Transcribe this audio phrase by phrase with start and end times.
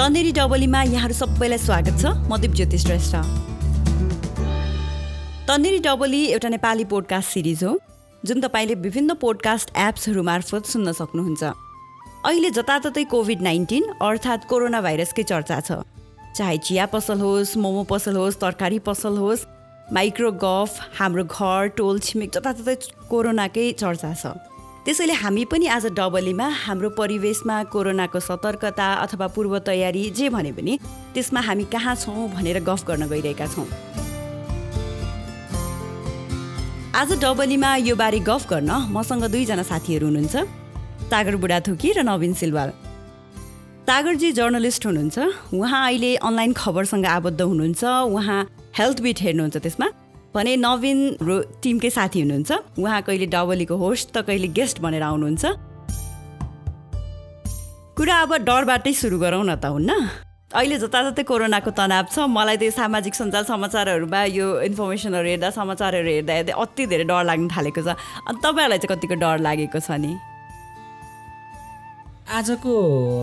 [0.00, 3.16] तन्नेरी डबलीमा यहाँहरू सबैलाई स्वागत छ। म दिपज्योति श्रेष्ठ।
[5.44, 7.72] तन्नेरी डबली एउटा नेपाली पोडकास्ट सिरिज हो
[8.22, 11.42] जुन तपाईँले विभिन्न पोडकास्ट एप्सहरू मार्फत सुन्न सक्नुहुन्छ।
[12.24, 15.84] अहिले जताततै कोभिड नाइन्टिन अर्थात् कोरोना भाइरसकै चर्चा छ।
[16.32, 19.46] चाहे चिया पसल होस् मोमो पसल होस् तरकारी पसल होस्
[19.92, 22.76] माइक्रो गफ हाम्रो घर टोल छिमेक जताततै
[23.12, 24.32] कोरोनाकै चर्चा छ।
[24.90, 30.78] त्यसैले हामी पनि आज डबलीमा हाम्रो परिवेशमा कोरोनाको सतर्कता अथवा पूर्व तयारी जे भने पनि
[31.14, 33.66] त्यसमा हामी कहाँ छौँ भनेर गफ गर्न गइरहेका छौँ।
[36.90, 40.34] आज डबलीमा यो बारे गफ गर्न मसँग दुईजना साथीहरू हुनुहुन्छ
[41.06, 42.70] तागर बुढाथोकी र नवीन सिलवाल।
[43.86, 48.40] तागरजी जर्नलिस्ट हुनुहुन्छ उहाँ अहिले अनलाइन खबरसँग आबद्ध हुनुहुन्छ उहाँ
[48.78, 49.86] हेल्थ बिट हेर्नुहुन्छ त्यसमा।
[50.34, 55.44] भने नवीन रो टिमकै साथी हुनुहुन्छ। उहाँ कहिले डबलीको होस्ट त कहिले गेस्ट भनेर आउनुहुन्छ।
[57.98, 59.90] कुरा अब डरबाटै सुरु गरौँ न त हुन्न?
[60.54, 66.32] अहिले जताततै कोरोनाको तनाव छ मलाई त्यो सामाजिक सञ्जाल समाचारहरूमा यो इन्फर्मेसनहरू हेर्दा समाचारहरू हेर्दा
[66.38, 67.94] हेर्दै अति धेरै डर लाग्न थालेको छ।
[68.26, 70.14] अनि तपाईँहरूलाई चाहिँ कतिको डर लागेको छ नि?
[72.30, 72.72] आजको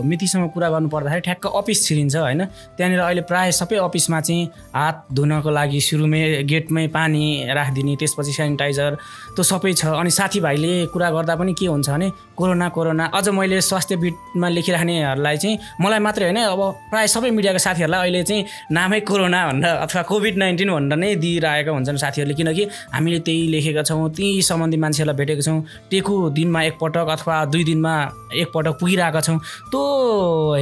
[0.04, 2.44] मितिसँग कुरा गर्नु पर्दाखेरि ठ्याक्क अफिस छिरिन्छ होइन?
[2.76, 4.44] त्यहाँनिर अहिले प्रायः सबै अफिसमा चाहिँ
[4.76, 8.90] हात धुनको लागि सुरुमै गेटमै पानी राखिदिने त्यसपछि सेनिटाइजर
[9.34, 13.60] त्यो सबै छ। अनि साथीभाइले कुरा गर्दा पनि के हुन्छ भने कोरोना कोरोना। अझ मैले
[13.60, 19.00] स्वास्थ्य बिटमा लेखिराख्नेहरूलाई चाहिँ मलाई मात्रै होइन अब प्रायः सबै मिडियाको साथीहरूलाई अहिले चाहिँ नामै
[19.10, 22.64] कोरोना भनेर अथवा कोभिड नाइन्टिन भनेर नै दिइरहेका हुन्छन् साथीहरूले। किनकि
[22.94, 25.58] हामीले त्यही लेखेका छौँ ती सम्बन्धी मान्छेहरूलाई भेटेको छौँ
[25.90, 27.94] टेकु दिनमा एकपटक अथवा दुई दिनमा
[28.34, 29.38] एकपटक पुगि गरिरहेका छौँ।
[29.70, 29.82] त्यो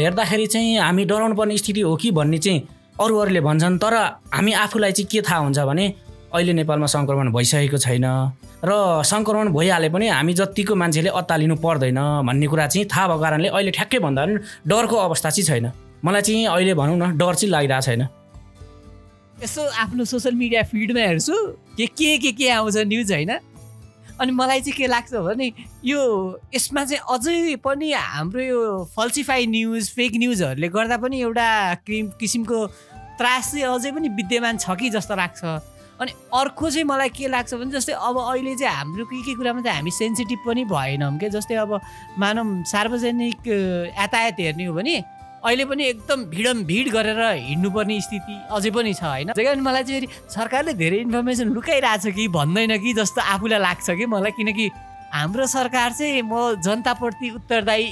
[0.01, 2.61] हेर्दाखेरि चाहिँ हामी डराउनु पर्ने स्थिति हो कि भन्ने चाहिँ
[2.97, 3.95] अरू अरूले भन्छन् तर
[4.33, 5.87] हामी आफूलाई चाहिँ के थाहा हुन्छ भने
[6.37, 8.07] अहिले नेपालमा सङ्क्रमण भइसकेको छैन
[8.65, 8.73] र
[9.05, 13.71] सङ्क्रमण भइहाले पनि हामी जतिको मान्छेले अत्तालिनु पर्दैन भन्ने कुरा चाहिँ थाहा भएको कारणले अहिले
[13.79, 14.35] ठ्याक्कै भन्दा पनि
[14.69, 15.67] डरको अवस्था चाहिँ छैन।
[16.05, 18.03] मलाई चाहिँ अहिले भनौँ न डर चाहिँ लागिरहेको छैन।
[19.45, 21.37] यसो आफ्नो सोसियल मिडिया फिडमा हेर्छु
[21.77, 23.33] के के के के आउँछ न्युज होइन?
[24.21, 25.53] अनि मलाई चाहिँ के लाग्छ भने
[25.85, 26.01] यो
[26.55, 28.61] यसमा चाहिँ अझै पनि हाम्रो यो
[28.97, 31.49] फल्सिफाई न्युज फेक न्युजहरूले गर्दा पनि एउटा
[31.85, 32.67] किसिमको
[33.21, 35.76] त्रास चाहिँ अझै पनि विद्यमान छ कि जस्तो लाग्छ?
[36.01, 39.61] अनि अर्को चाहिँ मलाई के लाग्छ भने जस्तै अब अहिले चाहिँ हाम्रो के के कुरामा
[39.63, 41.81] चाहिँ हामी सेन्सिटिभ पनि भएनौँ क्या जस्तै अब
[42.19, 43.47] मानौँ सार्वजनिक
[43.97, 44.97] यातायात हेर्ने हो भने
[45.47, 49.33] अहिले पनि एकदम भिडम भिड गरेर हिँड्नुपर्ने स्थिति अझै पनि छ होइन?
[49.33, 54.07] त्यही कारण मलाई चाहिँ सरकारले धेरै इन्फर्मेसन लुकाइरहेछ कि भन्दैन कि जस्तो आफूलाई लाग्छ कि
[54.07, 54.67] मलाई किनकि
[55.15, 57.87] हाम्रो सरकार चाहिँ म जनताप्रति उत्तरदायी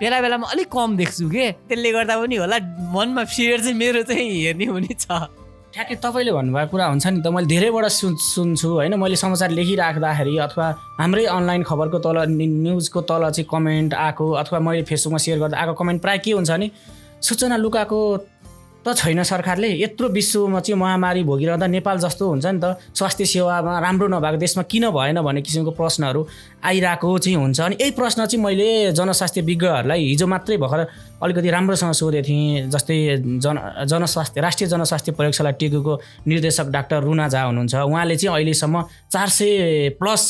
[0.00, 1.44] बेला बेलामा अलिक कम देख्छु कि?
[1.68, 2.58] त्यसले गर्दा पनि होला
[2.94, 5.06] मनमा फियर चाहिँ मेरो चाहिँ हेर्ने हुने छ।
[5.72, 8.94] ठ्याक्कै तपाईँले भन्नुभएको कुरा हुन्छ नि त मैले धेरैबाट सुन् सुन्छु होइन?
[8.94, 10.66] मैले समाचार लेखिराख्दाखेरि अथवा
[11.00, 15.72] हाम्रै अनलाइन खबरको तल न्युजको तल चाहिँ कमेन्ट आएको अथवा मैले फेसबुकमा सेयर गर्दा आएको
[15.80, 16.68] कमेन्ट प्रायः के हुन्छ भने
[17.24, 17.98] सूचना लुकाएको
[18.84, 23.78] त छैन सरकारले। यत्रो विश्वमा चाहिँ महामारी भोगिरहँदा नेपाल जस्तो हुन्छ नि त। स्वास्थ्य सेवामा
[23.78, 26.20] राम्रो नभएको देशमा किन भएन भन्ने किसिमको प्रश्नहरू
[26.66, 30.80] आइरहेको चाहिँ हुन्छ। अनि यही प्रश्न चाहिँ मैले जनस्वास्थ्य विज्ञहरूलाई हिजो मात्रै भर्खर
[31.22, 32.98] अलिकति राम्रोसँग सोधेको थिएँ। जस्तै
[33.38, 33.56] जन
[33.86, 38.82] जनस्वास्थ्य राष्ट्रिय जनस्वास्थ्य प्रयोगशाला टेकुको निर्देशक डाक्टर रुना झा हुनुहुन्छ। उहाँले चाहिँ अहिलेसम्म
[39.12, 40.22] चार सय प्लस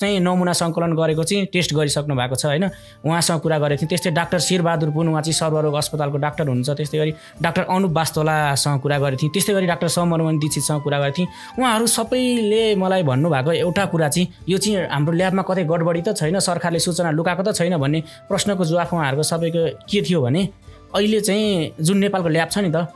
[0.00, 2.64] चाहिँ नमुना सङ्कलन गरेको चाहिँ टेस्ट गरिसक्नु भएको छ होइन?
[3.04, 6.98] उहाँसँग कुरा गरेको थिएँ। त्यस्तै डाक्टर शेरबहादुर पुन उहाँ चाहिँ सर्वरोग अस्पतालको डाक्टर हुनुहुन्छ। त्यस्तै
[6.98, 7.12] गरी
[7.44, 11.28] डाक्टर अनुप बास्तोलासँग कुरा गरेको थिएँ। त्यस्तै गरी डाक्टर समरमन दीक्षितसँग कुरा गरेको थिएँ।
[11.60, 16.38] उहाँहरू सबैले मलाई भन्नुभएको एउटा कुरा चाहिँ यो चाहिँ हाम्रो ल्याबमा कतै गडबडी त छैन
[16.40, 20.48] सरकारले सूचना लुकाएको त छैन भन्ने प्रश्नको जवाफ उहाँहरूको सबैको के थियो भने
[20.96, 22.88] अहिले चाहिँ जुन नेपालको ल्याब छ नि त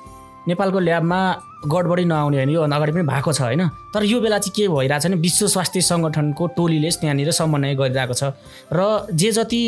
[0.49, 1.21] नेपालको ल्याबमा
[1.65, 3.63] गडबडी नआउने होइन यो अगाडि पनि भएको छ होइन।
[3.95, 8.37] तर यो बेला चाहिँ के भइरहेछ भने विश्व स्वास्थ्य सङ्गठनको टोलीले त्यहाँनिर समन्वय गरिरहेको छ।
[8.73, 9.61] र जे जति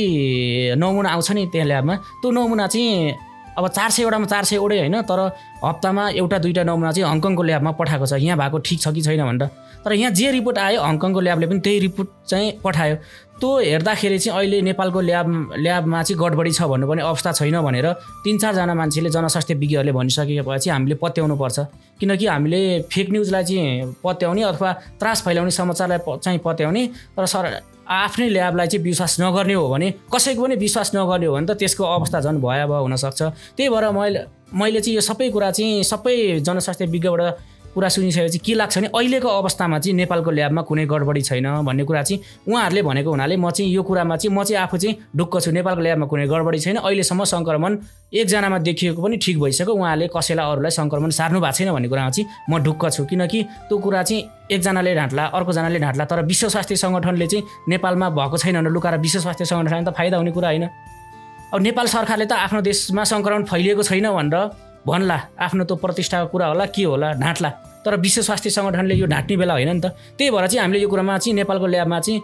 [0.76, 3.14] नमुना आउँछ नि त्यहाँ ल्याबमा त्यो नमुना चाहिँ
[3.56, 5.20] अब चार सयवटामा चार सयवटै होइन तर
[5.64, 9.24] हप्तामा एउटा दुइटा नमुना चाहिँ हङकङको ल्याबमा पठाएको छ। यहाँ भएको ठिक छ कि छैन
[9.24, 9.48] भनेर।
[9.80, 12.96] तर यहाँ जे रिपोर्ट आयो हङकङको ल्याबले पनि त्यही रिपोर्ट चाहिँ पठायो।
[13.40, 17.92] त्यो हेर्दाखेरि चाहिँ अहिले नेपालको ल्याब ल्याबमा चाहिँ गडबडी छ भन्नुपर्ने अवस्था छैन भनेर
[18.24, 21.58] तिन चारजना मान्छेले जनस्वास्थ्य विज्ञहरूले भनिसकेपछि हामीले पत्याउनु पर्छ
[22.00, 22.60] किनकि हामीले
[22.92, 26.86] फेक न्युजलाई चाहिँ पत्याउने अथवा त्रास फैलाउने समाचारलाई चाहिँ पत्याउने
[27.16, 27.44] तर सर
[27.86, 31.84] आफ्नै ल्याबलाई चाहिँ विश्वास नगर्ने हो भने कसैको पनि विश्वास नगर्ने हो भने त त्यसको
[31.84, 33.22] अवस्था झन् भयावह हुनसक्छ।
[33.56, 34.20] त्यही भएर मैले
[34.54, 37.22] मैले चाहिँ यो सबै कुरा चाहिँ सबै जनस्वास्थ्य विज्ञबाट
[37.76, 42.02] कुरा सुनिसकेपछि के लाग्छ भने अहिलेको अवस्थामा चाहिँ नेपालको ल्याबमा कुनै गडबडी छैन भन्ने कुरा
[42.02, 45.50] चाहिँ उहाँहरूले भनेको हुनाले म चाहिँ यो कुरामा चाहिँ म चाहिँ आफू चाहिँ ढुक्क छु।
[45.52, 47.72] नेपालको ल्याबमा कुनै गडबडी छैन। अहिलेसम्म सङ्क्रमण
[48.16, 52.26] एकजनामा देखिएको पनि ठिक भइसक्यो। उहाँले कसैलाई अरूलाई सङ्क्रमण सार्नु भएको छैन भन्ने कुरामा चाहिँ
[52.48, 57.26] म ढुक्क छु। किनकि त्यो कुरा चाहिँ एकजनाले ढाँट्ला अर्कोजनाले ढाँट्ला तर विश्व स्वास्थ्य सङ्गठनले
[57.26, 60.64] चाहिँ नेपालमा भएको छैन भने लुकाएर विश्व स्वास्थ्य सङ्गठन त फाइदा हुने कुरा होइन।
[61.52, 66.46] अब नेपाल सरकारले त आफ्नो देशमा सङ्क्रमण फैलिएको छैन भनेर भन्ला। आफ्नो त्यो प्रतिष्ठाको कुरा
[66.46, 67.50] होला के होला ढाँट्ला।
[67.86, 70.88] तर विश्व स्वास्थ्य सङ्गठनले यो ढाँट्ने बेला होइन नि त। त्यही भएर चाहिँ हामीले यो
[70.90, 72.20] कुरामा चाहिँ नेपालको ल्याबमा चाहिँ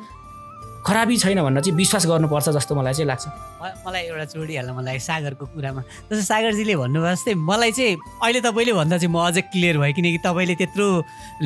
[0.82, 3.26] खराबी छैन भनेर चाहिँ विश्वास गर्नुपर्छ जस्तो मलाई चाहिँ लाग्छ।
[3.86, 5.80] मलाई एउटा जोडिहाल्न मलाई सागरको कुरामा।
[6.10, 10.18] जस्तो सागरजीले भन्नुभयो जस्तै मलाई चाहिँ अहिले तपाईँले भन्दा चाहिँ म अझै क्लियर भयो किनकि
[10.26, 10.86] तपाईँले त्यत्रो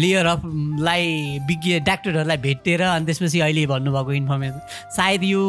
[0.01, 1.05] लेयर अफलाई
[1.49, 4.61] विज्ञ डाक्टरहरूलाई भेटेर अनि त्यसपछि अहिले भन्नुभएको इन्फर्मेसन
[4.97, 5.43] सायद यो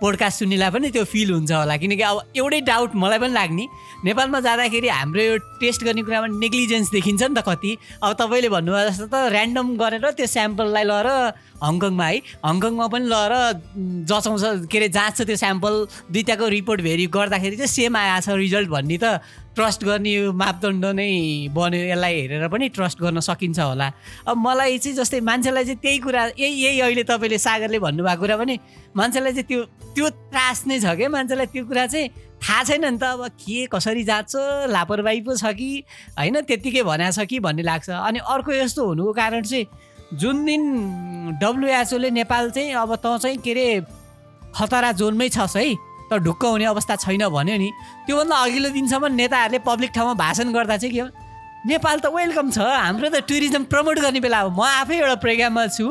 [0.00, 3.64] पोडकास्ट सुन्नेलाई पनि त्यो फिल हुन्छ होला। किनकि अब एउटै डाउट मलाई पनि लाग्ने।
[4.08, 8.88] नेपालमा जाँदाखेरि हाम्रो यो टेस्ट गर्ने कुरामा नेग्लिजेन्स देखिन्छ नि त कति। अब तपाईँले भन्नुभयो
[8.88, 11.08] जस्तो त ऱ्यान्डम गरेर त्यो स्याम्पललाई लगेर
[11.64, 17.56] हङकङमा है। हङकङमा पनि लगेर जचाउँछ के अरे जाँच्छ त्यो स्याम्पल दुइटाको रिपोर्ट भेरी गर्दाखेरि
[17.56, 19.20] चाहिँ सेम आएछ रिजल्ट भन्ने त
[19.54, 21.10] ट्रस्ट गर्ने मापदण्ड नै
[21.54, 23.86] बन्यो यसलाई हेरेर पनि ट्रस्ट गर्न सकिन्छ होला।
[24.26, 28.36] अब मलाई चाहिँ जस्तै मान्छेलाई चाहिँ त्यही कुरा यही यही अहिले तपाईँले सागरले भन्नुभएको कुरा
[28.36, 28.58] पनि
[28.96, 29.62] मान्छेलाई चाहिँ त्यो
[29.94, 32.08] त्यो त्रास नै छ क्या मान्छेलाई त्यो कुरा चाहिँ
[32.42, 34.34] थाहा छैन नि त अब के कसरी जाँच्छ
[34.74, 35.84] लापरवाही पो छ कि?
[36.18, 39.66] होइन त्यत्तिकै भनेको छ कि भन्ने लाग्छ। अनि अर्को यस्तो हुनुको कारण चाहिँ
[40.12, 40.62] जुन दिन
[41.40, 43.80] डब्लुएचओले नेपाल चाहिँ अब त चाहिँ के अरे
[44.54, 45.74] खतरा जोनमै छस् है
[46.10, 47.70] तर ढुक्क हुने अवस्था छैन भन्यो नि।
[48.06, 51.08] त्योभन्दा अघिल्लो दिनसम्म नेताहरूले पब्लिक ठाउँमा भाषण गर्दा चाहिँ के हो
[51.66, 55.66] नेपाल त वेलकम छ हाम्रो त टुरिज्म प्रमोट गर्ने बेला हो। म आफै एउटा प्रोग्राममा
[55.72, 55.86] छु।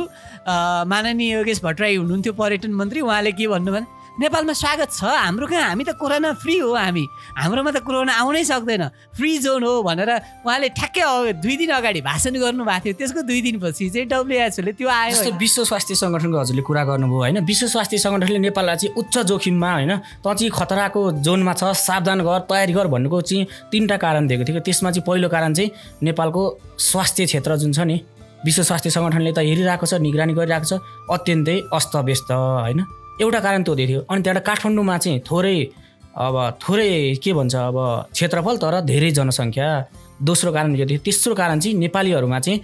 [0.86, 5.74] माननीय योगेश भट्टराई हुनुहुन्थ्यो पर्यटन मन्त्री उहाँले के भन्नुभयो नेपालमा स्वागत छ। हाम्रो कहाँ?
[5.74, 8.84] हामी त कोरोना फ्री हो हामी। हाम्रोमा त कोरोना आउनै सक्दैन।
[9.18, 13.90] फ्री जोन हो भनेर उहाँले ठ्याक्कै दुई दिन अगाडि भाषण गर्नुभएको थियो। त्यसको दुई दिनपछि
[13.90, 18.40] चाहिँ डब्लुएचओले त्यो आयो जस्तो विश्व स्वास्थ्य सङ्गठनको हजुरले कुरा गर्नुभयो होइन। विश्व स्वास्थ्य सङ्गठनले
[18.54, 23.18] नेपाललाई चाहिँ उच्च जोखिममा होइन त चाहिँ खतराको जोनमा छ सावधान गर तयारी गर भन्नुको
[23.18, 25.74] चाहिँ तिनवटा कारण दिएको थियो। त्यसमा चाहिँ पहिलो कारण चाहिँ
[26.06, 26.42] नेपालको
[26.78, 27.98] स्वास्थ्य क्षेत्र जुन छ नि
[28.46, 30.74] विश्व स्वास्थ्य सङ्गठनले त हेरिरहेको छ निगरानी गरिरहेको छ
[31.10, 35.58] अत्यन्तै अस्तव्यस्त होइन। एउटा कारण त्यो थियो अनि त्यहाँबाट काठमाडौँमा चाहिँ थोरै
[36.14, 36.90] अब थोरै
[37.24, 37.78] के भन्छ अब
[38.14, 39.68] क्षेत्रफल तर धेरै जनसङ्ख्या।
[40.22, 41.00] दोस्रो कारण यो थियो?
[41.06, 42.60] तेस्रो कारण चाहिँ नेपालीहरूमा चाहिँ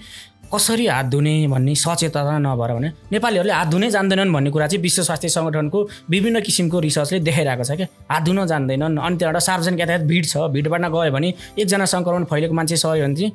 [0.53, 5.01] कसरी हात धुने भन्ने सचेतना नभएर भने नेपालीहरूले हात धुनै जान्दैनन् भन्ने कुरा चाहिँ विश्व
[5.03, 5.79] स्वास्थ्य सङ्गठनको
[6.09, 10.37] विभिन्न किसिमको रिसर्चले देखाइरहेको छ क्या। हात धुन जान्दैनन्। अनि त्यहाँबाट सार्वजनिक यातायात भिड छ।
[10.53, 13.31] भिडबाट गयो भने एकजना सङ्क्रमण फैलेको मान्छे सर्यो भने चाहिँ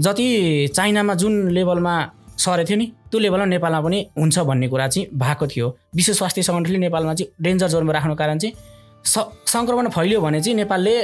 [0.00, 0.26] जति
[0.76, 1.94] चाइनामा जुन लेभलमा
[2.38, 6.42] सरेको थियो नि। त्यो लेभलमा नेपालमा पनि हुन्छ भन्ने कुरा चाहिँ भएको थियो। विश्व स्वास्थ्य
[6.42, 8.54] सङ्गठनले नेपालमा चाहिँ डेन्जर जोनमा राख्नु कारण चाहिँ
[9.04, 9.14] स
[9.46, 10.94] सङ्क्रमण फैलियो भने चाहिँ नेपालले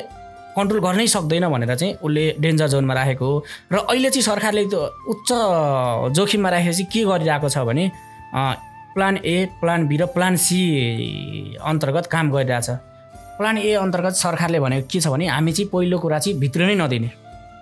[0.54, 4.80] कन्ट्रोल गर्नै सक्दैन भनेर चाहिँ उसले डेन्जर जोनमा राखेको हो। र अहिले चाहिँ सरकारले त्यो
[5.10, 5.30] उच्च
[6.14, 7.90] जोखिममा राखेर चाहिँ के गरिरहेको छ भने
[8.94, 10.60] प्लान ए प्लान बी र प्लान सी
[11.58, 12.70] अन्तर्गत काम गरिरहेछ।
[13.38, 16.74] प्लान ए अन्तर्गत सरकारले भनेको के छ भने हामी चाहिँ पहिलो कुरा चाहिँ भित्र नै
[16.78, 17.10] नदिने।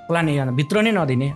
[0.08, 1.28] प्लान ए भित्र नै नदिने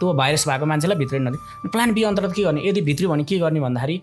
[0.00, 2.60] त्यो भाइरस भएको मान्छेलाई भित्रै नदिने। प्लान बी अन्तर्गत के गर्ने?
[2.68, 3.96] यदि भित्री भने के गर्ने भन्दाखेरि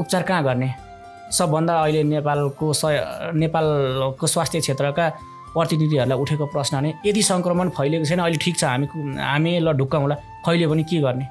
[0.00, 0.68] उपचार कहाँ गर्ने?
[1.32, 2.82] सबभन्दा अहिले नेपालको स
[3.36, 5.08] नेपालको स्वास्थ्य क्षेत्रका
[5.54, 8.86] प्रतिनिधिहरूलाई उठेको प्रश्न भने यदि सङ्क्रमण फैलिएको छैन अहिले ठिक छ हामी
[9.20, 10.14] हामी ल ढुक्काउँला
[10.46, 11.26] फैल्यो भने के गर्ने?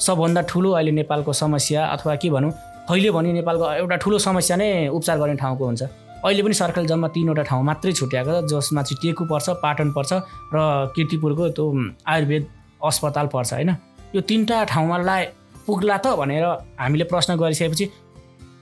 [0.00, 2.50] सबभन्दा ठुलो अहिले नेपालको समस्या अथवा के भनौँ
[2.88, 5.82] फैल्यो भने नेपालको एउटा ठुलो समस्या नै उपचार गर्ने ठाउँको हुन्छ।
[6.24, 10.12] अहिले पनि सरकारले जम्मा तिनवटा ठाउँ मात्रै छुट्याएको छ जसमा चाहिँ टेकु पर्छ पाटन पर्छ
[10.54, 10.58] र
[10.96, 11.64] किर्तिपुरको त्यो
[12.08, 12.44] आयुर्वेद
[12.80, 13.70] अस्पताल पर्छ होइन?
[14.16, 15.22] यो तिनवटा ठाउँमालाई
[15.66, 16.44] पुग्ला त भनेर
[16.80, 17.84] हामीले प्रश्न गरिसकेपछि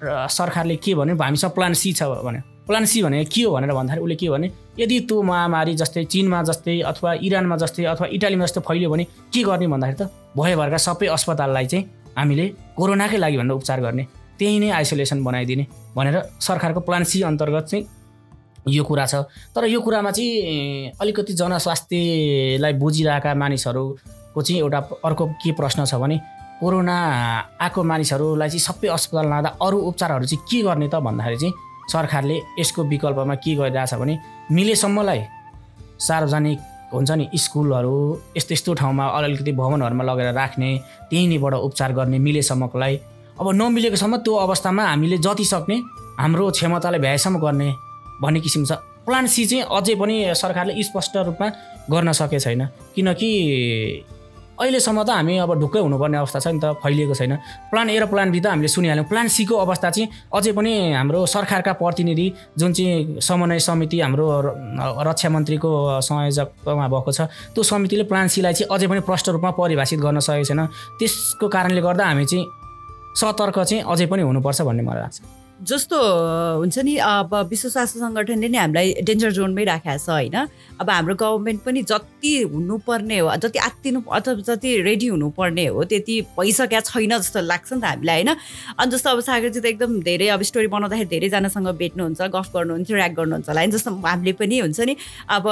[0.02, 1.14] सरकारले के भन्यो?
[1.14, 4.48] हामीसँग प्लान सी छ भने प्लान सी भने के हो भनेर भन्दाखेरि उसले के भने
[4.78, 9.42] यदि त्यो महामारी जस्तै चिनमा जस्तै अथवा इरानमा जस्तै अथवा इटालीमा जस्तै फैल्यो भने के
[9.46, 11.84] गर्ने भन्दाखेरि त भयोभरका सबै अस्पताललाई चाहिँ
[12.18, 14.04] हामीले कोरोनाकै लागि भनेर उपचार गर्ने।
[14.38, 17.86] त्यही नै आइसोलेसन बनाइदिने। भनेर सरकारको प्लान सी अन्तर्गत चाहिँ
[18.68, 19.14] यो कुरा छ।
[19.54, 26.20] तर यो कुरामा चाहिँ अलिकति जनस्वास्थ्यलाई बुझिरहेका मानिसहरूको चाहिँ एउटा अर्को के प्रश्न छ भने
[26.60, 26.96] कोरोना
[27.60, 31.54] आएको मानिसहरूलाई चाहिँ सबै अस्पताल लाँदा अरू उपचारहरू चाहिँ के गर्ने त भन्दाखेरि चाहिँ
[31.90, 34.18] सरकारले यसको विकल्पमा के गरिरहेछ भने
[34.52, 35.20] मिलेसम्मलाई
[35.98, 36.58] सार्वजनिक
[36.94, 37.96] हुन्छ नि स्कुलहरू
[38.36, 40.70] यस्तो यस्तो ठाउँमा अलिकति भवनहरूमा लगेर राख्ने
[41.10, 42.94] त्यहीँ नैबाट उपचार गर्ने मिलेसम्मकोलाई
[43.40, 45.76] अब नमिलेकोसम्म त्यो अवस्थामा हामीले जति सक्ने
[46.20, 47.68] हाम्रो क्षमतालाई भ्याएसम्म गर्ने
[48.22, 48.72] भन्ने किसिम छ।
[49.06, 51.48] प्लान सी चाहिँ अझै पनि सरकारले स्पष्ट रूपमा
[51.90, 52.62] गर्न सके छैन।
[52.94, 53.30] किनकि
[54.52, 57.34] अहिलेसम्म त हामी अब ढुक्कै हुनुपर्ने अवस्था छ नि त फैलिएको छैन।
[57.72, 61.26] प्लान ए र प्लान बी त हामीले सुनिहाल्यौँ। प्लान सीको अवस्था चाहिँ अझै पनि हाम्रो
[61.26, 62.26] सरकारका प्रतिनिधि
[62.60, 64.26] जुन चाहिँ समन्वय समिति हाम्रो
[65.02, 67.20] रक्षा मन्त्रीको संयोजकमा भएको छ
[67.56, 70.62] त्यो समितिले प्लान सीलाई चाहिँ अझै पनि प्रष्ट रूपमा परिभाषित गर्न सकेको छैन।
[71.00, 72.46] त्यसको कारणले गर्दा हामी चाहिँ
[73.16, 75.20] सतर्क चाहिँ अझै पनि हुनुपर्छ भन्ने मलाई लाग्छ।
[75.62, 75.96] जस्तो
[76.58, 80.36] हुन्छ नि अब विश्व स्वास्थ्य सङ्गठनले नै हामीलाई डेन्जर जोनमै राखेको छ होइन?
[80.80, 86.20] अब हाम्रो गभर्मेन्ट पनि जति हुनुपर्ने हो जति आत्तिनु अथवा जति रेडी हुनुपर्ने हो त्यति
[86.34, 88.34] भइसकेको छैन जस्तो लाग्छ नि त हामीलाई होइन?
[88.74, 93.12] अनि जस्तो अब सागरजी त एकदम धेरै अब स्टोरी बनाउँदाखेरि धेरैजनासँग भेट्नुहुन्छ गफ गर्नुहुन्छ ऱ्याक
[93.14, 93.70] गर्नुहुन्छ होला होइन?
[93.70, 94.96] जस्तो हामीले पनि हुन्छ नि
[95.30, 95.44] अब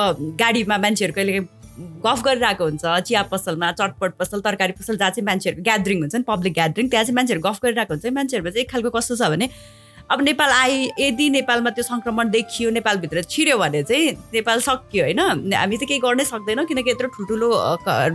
[0.43, 1.60] गाडीमा मान्छेहरू कहिले
[2.07, 6.25] गफ गरिरहेको हुन्छ चिया पसलमा चटपट पसल तरकारी पसल जहाँ चाहिँ मान्छेहरूको ग्यादरिङ हुन्छ नि
[6.29, 9.49] पब्लिक ग्यादरिङ त्यहाँ चाहिँ मान्छेहरू गफ गरिरहेको हुन्छ। मान्छेहरूमा चाहिँ एक खालको कस्तो छ भने
[10.11, 15.21] अब नेपाल आए यदि नेपालमा त्यो सङ्क्रमण देखियो नेपालभित्र छिर्यो भने चाहिँ नेपाल सकियो होइन?
[15.55, 17.49] हामी चाहिँ केही गर्नै सक्दैनौँ किनकि यत्रो ठुल्ठुलो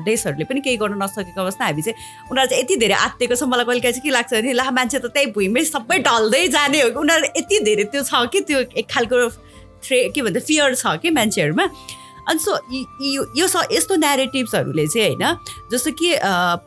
[0.03, 1.95] देशहरूले पनि केही गर्न नसकेको अवस्था हामी चाहिँ
[2.31, 5.07] उनीहरू चाहिँ यति धेरै आत्तिएको छ। मलाई कहिले चाहिँ के लाग्छ भने ला मान्छे त
[5.07, 8.88] त्यही भुइँमै सबै ढल्दै जाने हो। कि उनीहरू यति धेरै त्यो छ कि त्यो एक
[8.91, 9.15] खालको
[9.79, 11.65] थ्रे के भन्छ फियर छ कि मान्छेहरूमा।
[12.27, 15.38] अनि सो यो यस्तो नेरेटिभ्सहरूले चाहिँ होइन
[15.72, 16.13] जस्तो कि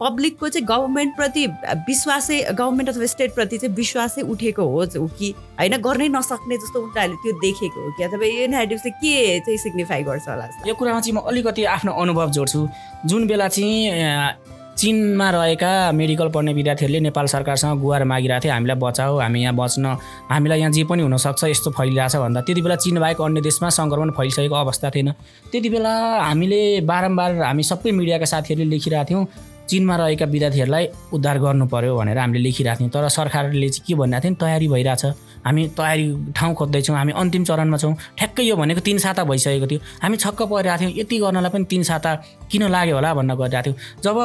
[0.00, 1.46] पब्लिकको चाहिँ गभर्मेन्टप्रति
[1.88, 7.32] विश्वासै गभर्मेन्ट अथवा स्टेटप्रति चाहिँ विश्वासै उठेको हो कि होइन गर्नै नसक्ने जस्तो उनीहरूले त्यो
[7.40, 10.48] देखेको हो कि अथवा यो नेरेटिभ चाहिँ के चाहिँ सिग्निफाई गर्छ होला?
[10.66, 12.68] यो कुरामा चाहिँ म अलिकति आफ्नो अनुभव जोड्छु।
[13.06, 19.18] जुन बेला चाहिँ चिनमा रहेका मेडिकल पढ्ने विद्यार्थीहरूले नेपाल सरकारसँग गुहार मागिरहेको थियो। हामीलाई बचाऊ
[19.18, 19.84] हामी यहाँ बच्न
[20.30, 24.10] हामीलाई यहाँ जे पनि हुनसक्छ यस्तो फैलिरहेछ भन्दा। त्यति बेला चिन बाहेक अन्य देशमा सङ्क्रमण
[24.14, 25.10] फैलिसकेको अवस्था थिएन।
[25.50, 29.26] त्यति बेला हामीले बारम्बार हामी सबै मिडियाका साथीहरूले लेखिरहेको थियौँ
[29.66, 34.28] चिनमा रहेका विद्यार्थीहरूलाई उद्धार गर्नु पर्यो भनेर हामीले लेखिरहेको थियौँ। तर सरकारले चाहिँ के भनिरहेको
[34.30, 35.04] थियो तयारी भइरहेछ।
[35.44, 39.80] हामी तयारी ठाउँ खोज्दैछौँ हामी अन्तिम चरणमा छौँ। ठ्याक्कै यो भनेको तिन साता भइसकेको थियो।
[40.02, 42.14] हामी छक्क परिरहेको थियौँ यति गर्नलाई पनि तिन साता
[42.50, 44.16] किन लाग्यो होला भन्न गरिरहेको थियौँ। जब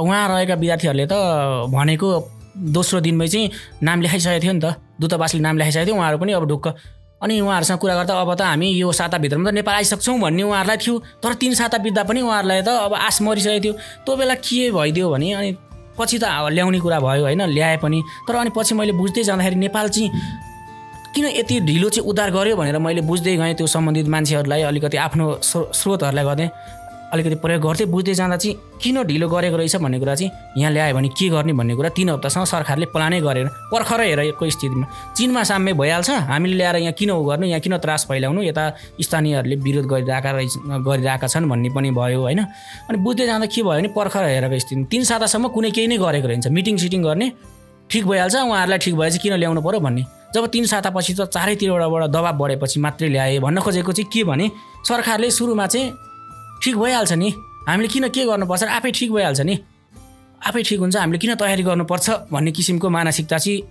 [0.00, 1.14] उहाँ रहेका विद्यार्थीहरूले त
[1.74, 2.08] भनेको
[2.74, 3.50] दोस्रो दिनमै चाहिँ
[3.82, 6.66] नाम लेखाइसकेको थियो नि त दूतावासले नाम लेखाइसकेको थियो उहाँहरू पनि अब ढुक्क।
[7.20, 10.94] अनि उहाँहरूसँग कुरा गर्दा अब त हामी यो साताभित्रमा त नेपाल आइसक्छौँ भन्ने उहाँहरूलाई थियो।
[11.20, 13.72] तर तिन साता बित्दा पनि उहाँहरूलाई त अब आश मरिसकेको थियो।
[14.04, 15.50] त्यो बेला के भइदियो भने अनि
[16.00, 16.24] पछि त
[16.56, 20.10] ल्याउने कुरा भयो होइन ल्याए पनि। तर अनि पछि मैले बुझ्दै जाँदाखेरि नेपाल चाहिँ
[21.14, 25.26] किन यति ढिलो चाहिँ उद्धार गर्यो भनेर मैले बुझ्दै गएँ त्यो सम्बन्धित मान्छेहरूलाई अलिकति आफ्नो
[25.44, 26.48] स्रोतहरूलाई गर्दै।
[27.12, 30.94] अलिकति प्रयोग गर्दै बुझ्दै जाँदा चाहिँ किन ढिलो गरेको रहेछ भन्ने कुरा चाहिँ यहाँ ल्यायो
[30.94, 34.86] भने के गर्ने भन्ने कुरा तिन हप्तासम्म सरकारले प्लानै गरेर पर्खर हेरेको स्थितिमा।
[35.16, 37.46] चिनमा साम्य भइहाल्छ। हामीले ल्याएर यहाँ किन उ गर्नु?
[37.46, 38.42] यहाँ किन त्रास फैलाउनु?
[38.42, 38.62] यता
[39.00, 40.54] स्थानीयहरूले विरोध गरिरहेका रहेछ
[40.86, 42.40] गरिरहेका छन् भन्ने पनि भयो होइन?
[42.88, 46.28] अनि बुझ्दै जाँदा के भयो भने पर्खर हेरेको स्थिति। तिन सातासम्म कुनै केही नै गरेको
[46.28, 47.32] रहन्छ। मिटिङ सिटिङ गर्ने
[47.90, 52.34] ठिक भइहाल्छ उहाँहरूलाई ठिक भएपछि किन ल्याउनु पऱ्यो भन्ने। जब तिन सातापछि त चारैतिरबाटबाट दबाब
[52.38, 54.46] बढेपछि मात्रै ल्याए। भन्न खोजेको चाहिँ के भने
[54.86, 55.90] सरकारले सुरुमा चाहिँ
[56.62, 57.28] ठिक भइहाल्छ नि।
[57.68, 58.62] हामीले किन के गर्नुपर्छ?
[58.64, 59.54] आफै ठिक भइहाल्छ नि।
[60.46, 63.62] आफै ठिक हुन्छ हामीले किन तयारी गर्नुपर्छ भन्ने किसिमको मानसिकता चाहिँ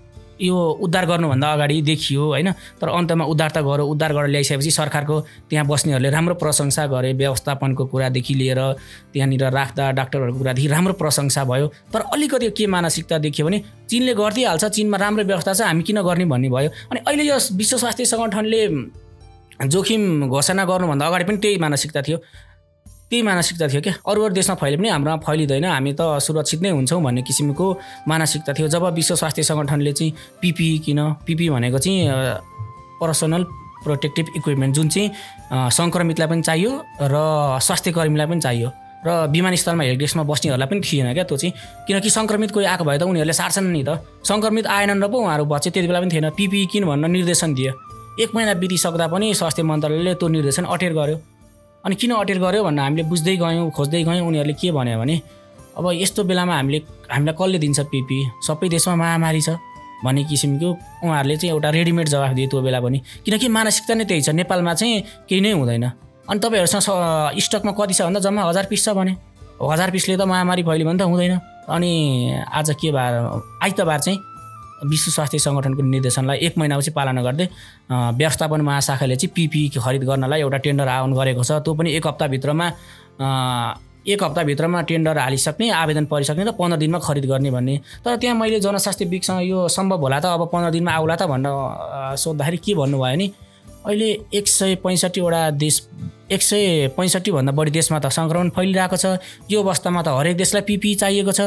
[0.42, 2.52] यो उद्धार गर्नुभन्दा अगाडि देखियो होइन?
[2.80, 5.16] तर अन्तमा उद्धार त गऱ्यो उद्धार गरेर ल्याइसकेपछि सरकारको
[5.50, 8.60] त्यहाँ बस्नेहरूले राम्रो प्रशंसा गरे व्यवस्थापनको कुरादेखि लिएर
[9.14, 14.66] त्यहाँनिर राख्दा डाक्टरहरूको कुरादेखि राम्रो प्रशंसा भयो। तर अलिकति के मानसिकता देखियो भने चिनले गरिदिइहाल्छ
[14.66, 16.70] चिनमा राम्रो व्यवस्था छ हामी किन गर्ने भन्ने भयो?
[16.92, 18.62] अनि अहिले यो विश्व स्वास्थ्य सङ्गठनले
[19.68, 22.18] जोखिम घोषणा गर्नुभन्दा अगाडि पनि त्यही मानसिकता थियो।
[23.10, 26.70] त्यही मानसिकता थियो क्या। अरू अरू देशमा फैले पनि हाम्रोमा फैलिँदैन। हामी त सुरक्षित नै
[26.78, 27.66] हुन्छौँ भन्ने किसिमको
[28.08, 32.06] मानसिकता थियो। जब विश्व स्वास्थ्य सङ्गठनले चाहिँ पिपिई किन पिपी भनेको चाहिँ
[33.02, 33.44] पर्सनल
[33.84, 35.10] प्रोटेक्टिभ इक्विपमेन्ट जुन चाहिँ
[35.74, 37.16] सङ्क्रमितलाई पनि चाहियो र
[37.66, 38.70] स्वास्थ्य कर्मीलाई पनि चाहियो
[39.08, 41.54] र विमानस्थलमा हेल्प डेस्कमा बस्नेहरूलाई पनि थिएन क्या त्यो चाहिँ।
[41.88, 45.46] किनकि सङ्क्रमित कोही आएको भए त उनीहरूले सार्छन् नि त। सङ्क्रमित आएनन् र पो उहाँहरू
[45.48, 47.72] बचे त्यति बेला पनि थिएन। पिपिई किन भन्न निर्देशन दियो।
[48.20, 51.39] एक महिना बितिसक्दा पनि स्वास्थ्य मन्त्रालयले त्यो निर्देशन अटेर गर्यो।
[51.86, 55.16] अनि किन अटेर गऱ्यो भनेर हामीले बुझ्दै गयौँ खोज्दै गयौँ उनीहरूले के भन्यो भने
[55.78, 58.18] अब यस्तो बेलामा हामीले हामीलाई कसले दिन्छ पिपी?
[58.44, 59.50] सबै देशमा महामारी छ।
[60.04, 60.70] भन्ने किसिमको
[61.04, 64.74] उहाँहरूले चाहिँ एउटा रेडिमेड जवाफ दियो त्यो बेला पनि। किनकि मानसिकता नै त्यही छ। नेपालमा
[64.76, 65.86] चाहिँ केही नै हुँदैन।
[66.30, 69.16] अनि तपाईँहरूसँग स्टकमा कति छ भन्दा जम्मा हजार पिस छ भने।
[69.60, 71.36] हजार पिसले त महामारी फैल्यो भने त हुँदैन।
[71.68, 71.92] अनि
[72.48, 73.12] आज के बार
[73.64, 74.20] आइतबार चाहिँ
[74.86, 77.48] विश्व स्वास्थ्य सङ्गठनको निर्देशनलाई एक महिनापछि पालना गर्दै
[77.92, 82.68] व्यवस्थापन महाशाखाले चाहिँ पिपी खरिद गर्नलाई एउटा टेन्डर आह्वान गरेको छ। त्यो पनि एक हप्ताभित्रमा
[84.08, 88.60] एक हप्ताभित्रमा टेन्डर हालिसक्ने आवेदन परिसक्ने र पन्ध्र दिनमा खरिद गर्ने भन्ने। तर त्यहाँ मैले
[88.60, 93.04] जनस्वास्थ्य विकसँग यो सम्भव होला त अब पन्ध्र दिनमा आउला त भनेर सोद्धाखेरि के भन्नुभयो
[93.04, 93.28] भने
[93.86, 95.76] अहिले एक सय पैँसठीवटा देश
[96.32, 99.06] एक सय पैँसठीभन्दा बढी देशमा त सङ्क्रमण फैलिरहेको छ।
[99.52, 101.42] यो अवस्थामा त हरेक देशलाई पिपी चाहिएको छ।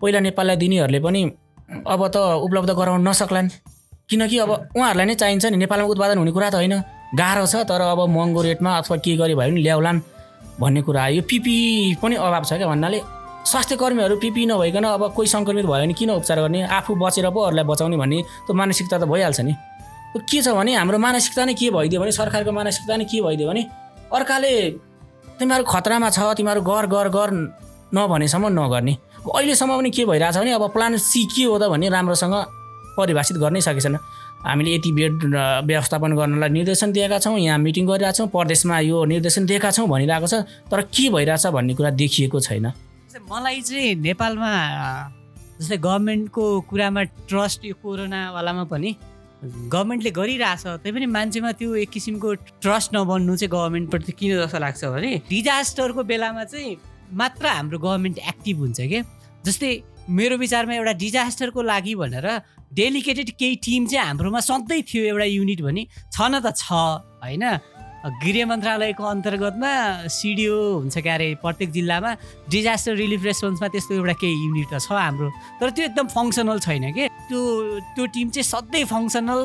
[0.00, 1.20] पहिला नेपाललाई दिनेहरूले पनि
[1.68, 3.48] अब त उपलब्ध गराउन नसक्लान्।
[4.08, 6.74] किनकि अब उहाँहरूलाई नै चाहिन्छ नि नेपालमा उत्पादन हुने कुरा त होइन।
[7.12, 10.00] गाह्रो छ तर अब महँगो रेटमा अथवा के गरे भयो भने ल्याउलान्
[10.60, 11.54] भन्ने कुरा। आयो पिपी
[12.02, 13.00] पनि अभाव छ क्या भन्नाले।
[13.44, 16.60] स्वास्थ्य कर्मीहरू पिपी नभइकन अब कोही सङ्क्रमित भयो भने किन उपचार गर्ने?
[16.68, 19.52] आफू बचेर पो अरूलाई बचाउने भन्ने त्यो मानसिकता त भइहाल्छ नि।
[20.24, 23.62] के छ भने हाम्रो मानसिकता नै के भइदियो भने सरकारको मानसिकता नै के भइदियो भने
[24.12, 24.52] अर्काले
[25.38, 27.28] तिमीहरू खतरामा छ तिमीहरू गर गर गर
[27.92, 28.94] नभनेसम्म नगर्ने।
[29.36, 32.34] अहिलेसम्म पनि के भइरहेछ भने अब प्लान सी के हो त भन्ने राम्रोसँग
[32.96, 33.96] परिभाषित गर्नै सकेको छैन
[34.46, 35.14] हामीले यति बेड
[35.66, 40.26] व्यवस्थापन गर्नलाई निर्देशन दिएका छौँ यहाँ मिटिङ गरिरहेका छौँ प्रदेशमा यो निर्देशन दिएका छौँ भनिरहेको
[40.26, 40.34] छ
[40.70, 42.66] तर के भइरहेछ भन्ने कुरा देखिएको छैन।
[43.30, 44.50] मलाई चाहिँ नेपालमा
[45.60, 48.94] जस्तै गभर्मेन्टको कुरामा ट्रस्ट यो कोरोनावालामा पनि
[49.74, 54.84] गभर्मेन्टले गरिरहेछ त्यही पनि मान्छेमा त्यो एक किसिमको ट्रस्ट नबन्नु चाहिँ गभर्मेन्टप्रति किन जस्तो लाग्छ
[54.94, 56.76] भने डिजास्टरको बेलामा चाहिँ
[57.20, 59.02] मात्र हाम्रो गभर्मेन्ट एक्टिभ हुन्छ क्या
[59.46, 59.70] जस्तै
[60.08, 62.26] मेरो विचारमा एउटा डिजास्टरको लागि भनेर
[62.74, 66.72] डेलिकेटेड केही टिम चाहिँ हाम्रोमा सधैँ थियो एउटा युनिट भने छ न त छ
[67.22, 67.44] होइन?
[68.22, 69.72] गृह मन्त्रालयको अन्तर्गतमा
[70.06, 72.10] सिडिओ हुन्छ क्या अरे प्रत्येक जिल्लामा
[72.48, 75.28] डिजास्टर रिलिफ रेस्पोन्समा त्यस्तो एउटा केही युनिट त छ हाम्रो।
[75.60, 77.08] तर त्यो एकदम फङ्सनल छैन कि?
[77.28, 77.40] त्यो
[77.96, 79.40] त्यो टिम चाहिँ सधैँ फङ्सनल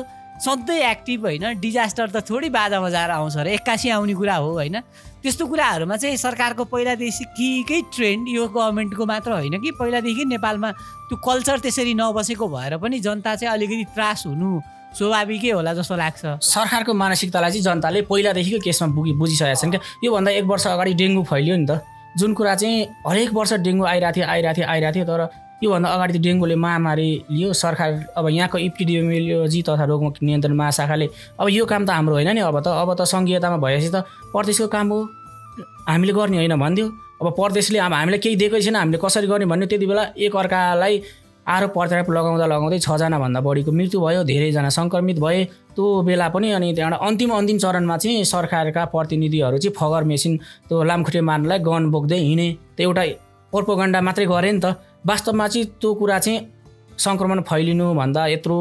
[0.46, 4.76] सधैँ एक्टिभ होइन। डिजास्टर त थोरै बाजा बजाएर आउँछ र एक्कासी आउने कुरा हो होइन?
[5.24, 10.70] त्यस्तो कुराहरूमा चाहिँ सरकारको पहिलादेखिकै ट्रेन्ड यो गभर्मेन्टको मात्र होइन कि पहिलादेखि नेपालमा
[11.08, 14.60] त्यो कल्चर त्यसरी नबसेको भएर पनि जनता चाहिँ अलिकति त्रास हुनु
[14.92, 20.30] स्वाभाविकै होला जस्तो लाग्छ। सरकारको मानसिकतालाई चाहिँ जनताले पहिलादेखिको केसमा बुझि बुझिसकेका छन् क्या। योभन्दा
[20.30, 21.80] एक वर्ष अगाडि डेङ्गु फैलियो नि त।
[22.20, 22.76] जुन कुरा चाहिँ
[23.08, 25.20] हरेक वर्ष डेङ्गु आइरहेको थियो आइरहेको थियो आइरहेको थियो तर
[25.62, 31.06] योभन्दा अगाडि त डेङ्गुले महामारी लियो। सरकार अब यहाँको इपिडियोमियोलोजी तथा रोग नियन्त्रण महाशाखाले
[31.40, 34.66] अब यो काम त हाम्रो होइन नि अब त। अब त सङ्घीयतामा भएपछि त प्रदेशको
[34.68, 34.98] काम हो।
[35.88, 36.86] हामीले गर्ने होइन भनिदियो
[37.22, 40.94] अब प्रदेशले अब हामीलाई केही दिएकै छैन। हामीले कसरी गर्ने भन्ने त्यति बेला एक अर्कालाई
[41.44, 45.44] आरोप प्रत्यारोप लगाउँदा लगाउँदै छजनाभन्दा बढीको मृत्यु भयो। धेरैजना सङ्क्रमित भए
[45.76, 50.32] त्यो बेला पनि अनि त्यहाँबाट अन्तिम अन्तिम चरणमा चाहिँ सरकारका प्रतिनिधिहरू चाहिँ फगर मेसिन
[50.68, 53.02] त्यो लामखुट्टे मार्नलाई गन बोक्दै हिँडे। त्यो एउटा
[53.52, 54.66] प्रोपोगन्डा मात्रै गरे नि त।
[55.06, 56.40] वास्तवमा चाहिँ त्यो कुरा चाहिँ
[56.94, 58.56] सङ्क्रमण फैलिनुभन्दा यत्रो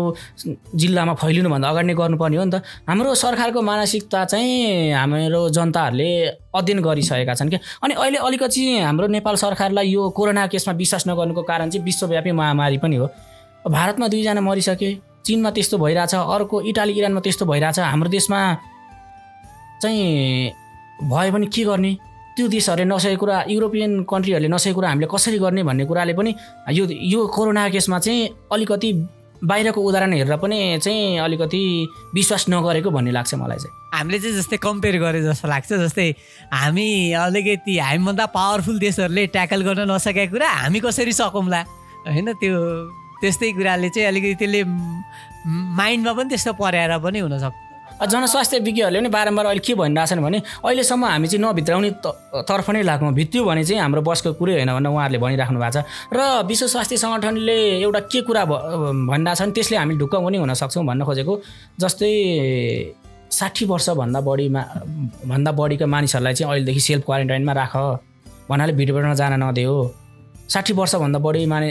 [0.73, 6.09] जिल्लामा फैलिनुभन्दा अगाडि नै गर्नुपर्ने हो नि त। हाम्रो सरकारको मानसिकता चाहिँ हाम्रो जनताहरूले
[6.49, 11.41] अध्ययन गरिसकेका छन् क्या। अनि अहिले अलिकति हाम्रो नेपाल सरकारलाई यो कोरोना केसमा विश्वास नगर्नुको
[11.45, 13.07] कारण चाहिँ विश्वव्यापी महामारी पनि हो।
[13.69, 14.89] भारतमा दुईजना मरिसके
[15.25, 18.39] चिनमा त्यस्तो भइरहेछ अर्को इटाली इरानमा त्यस्तो भइरहेछ। हाम्रो देशमा
[19.81, 20.51] चाहिँ
[21.05, 21.91] भयो भने के गर्ने?
[22.37, 26.31] त्यो देशहरूले नसकेको कुरा युरोपियन कन्ट्रीहरूले नसकेको कुरा हामीले कसरी गर्ने भन्ने कुराले पनि
[26.71, 28.89] यो यो कोरोना केसमा चाहिँ अलिकति
[29.43, 31.61] बाहिरको उदाहरण हेरेर पनि चाहिँ अलिकति
[32.15, 36.09] विश्वास नगरेको भन्ने लाग्छ मलाई चाहिँ। हामीले चाहिँ जस्तै कम्पेयर गरे जस्तो लाग्छ जस्तै
[36.53, 41.61] हामी अलिकति हामीभन्दा पावरफुल देशहरूले ट्याकल गर्न नसकेको कुरा हामी कसरी सकौँला?
[42.07, 42.55] होइन त्यो
[43.21, 44.63] त्यस्तै कुराले चाहिँ अलिकति त्यसले
[45.77, 47.62] माइन्डमा पनि त्यस्तो पऱ्याएर पनि हुनसक्छ।
[48.05, 51.89] जनस्वास्थ्य विज्ञहरूले पनि बारम्बार अहिले के भनिरहेछन् भने अहिलेसम्म हामी चाहिँ नभित्राउने
[52.49, 55.85] तर्फ नै लाग्नु भित्यो भने चाहिँ हाम्रो बसको कुरै होइन भनेर उहाँहरूले भनिराख्नु भएको छ।
[56.13, 61.01] र विश्व स्वास्थ्य सङ्गठनले एउटा के कुरा भनिरहेछन् त्यसले हामी ढुक्क पनि हुन सक्छौँ भन्न
[61.07, 61.33] खोजेको।
[61.79, 62.11] जस्तै
[63.31, 64.61] साठी वर्षभन्दा बढीमा
[65.25, 67.73] भन्दा बढीका मानिसहरूलाई चाहिँ अहिलेदेखि सेल्फ क्वारेन्टाइनमा राख
[68.49, 70.02] भन्नाले भिडियोमा जान नदेऊ।
[70.53, 71.69] साठी वर्षभन्दा बढी माने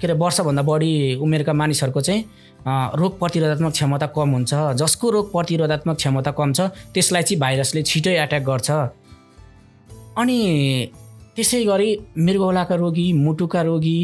[0.00, 0.92] के अरे वर्षभन्दा बढी
[1.24, 2.24] उमेरका मानिसहरूको चाहिँ
[3.00, 6.60] रोग प्रतिरोधात्मक क्षमता कम हुन्छ। जसको रोग प्रतिरोधात्मक क्षमता कम छ
[6.94, 8.70] त्यसलाई चाहिँ भाइरसले छिटै एट्याक गर्छ।
[10.18, 10.38] अनि
[11.36, 13.98] त्यसै गरी मृगौलाका रोगी मुटुका रोगी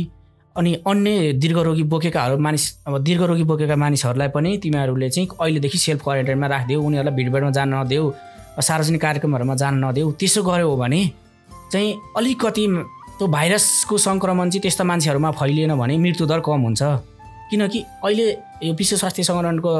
[0.56, 6.46] अनि अन्य दीर्घरोगी बोकेकाहरू मानिस अब दीर्घरोगी बोकेका मानिसहरूलाई पनि तिमीहरूले चाहिँ अहिलेदेखि सेल्फ क्वारेन्टाइनमा
[6.46, 8.04] राखिदेऊ उनीहरूलाई भिडभाडमा जान नदेऊ
[8.62, 11.02] सार्वजनिक कार्यक्रमहरूमा जान नदेऊ त्यसो गऱ्यो भने
[11.72, 12.66] चाहिँ अलिकति
[13.18, 16.82] त्यो भाइरसको सङ्क्रमण चाहिँ त्यस्ता मान्छेहरूमा फैलिएन भने मृत्युदर कम हुन्छ।
[17.50, 18.26] किनकि अहिले
[18.66, 19.70] यो विश्व स्वास्थ्य सङ्गठनको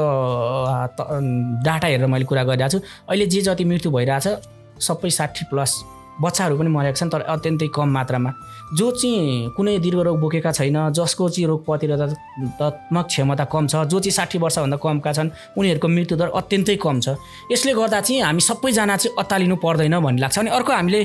[1.65, 4.27] डाटा हेरेर मैले कुरा गरिरहेको छु अहिले जे जति मृत्यु भइरहेछ
[4.79, 5.71] सबै साठी प्लस
[6.21, 8.31] बच्चाहरू पनि मरेका छन् तर अत्यन्तै कम मात्रामा।
[8.79, 14.15] जो चाहिँ कुनै दीर्घरोग बोकेका छैन जसको चाहिँ रोग प्रतिरोधात्मक क्षमता कम छ जो चाहिँ
[14.15, 17.19] साठी वर्षभन्दा कमका छन् उनीहरूको मृत्युदर अत्यन्तै कम छ।
[17.51, 21.01] यसले गर्दा चाहिँ हामी सबैजना चाहिँ अत्तालिनु पर्दैन भन्ने लाग्छ। अनि अर्को हामीले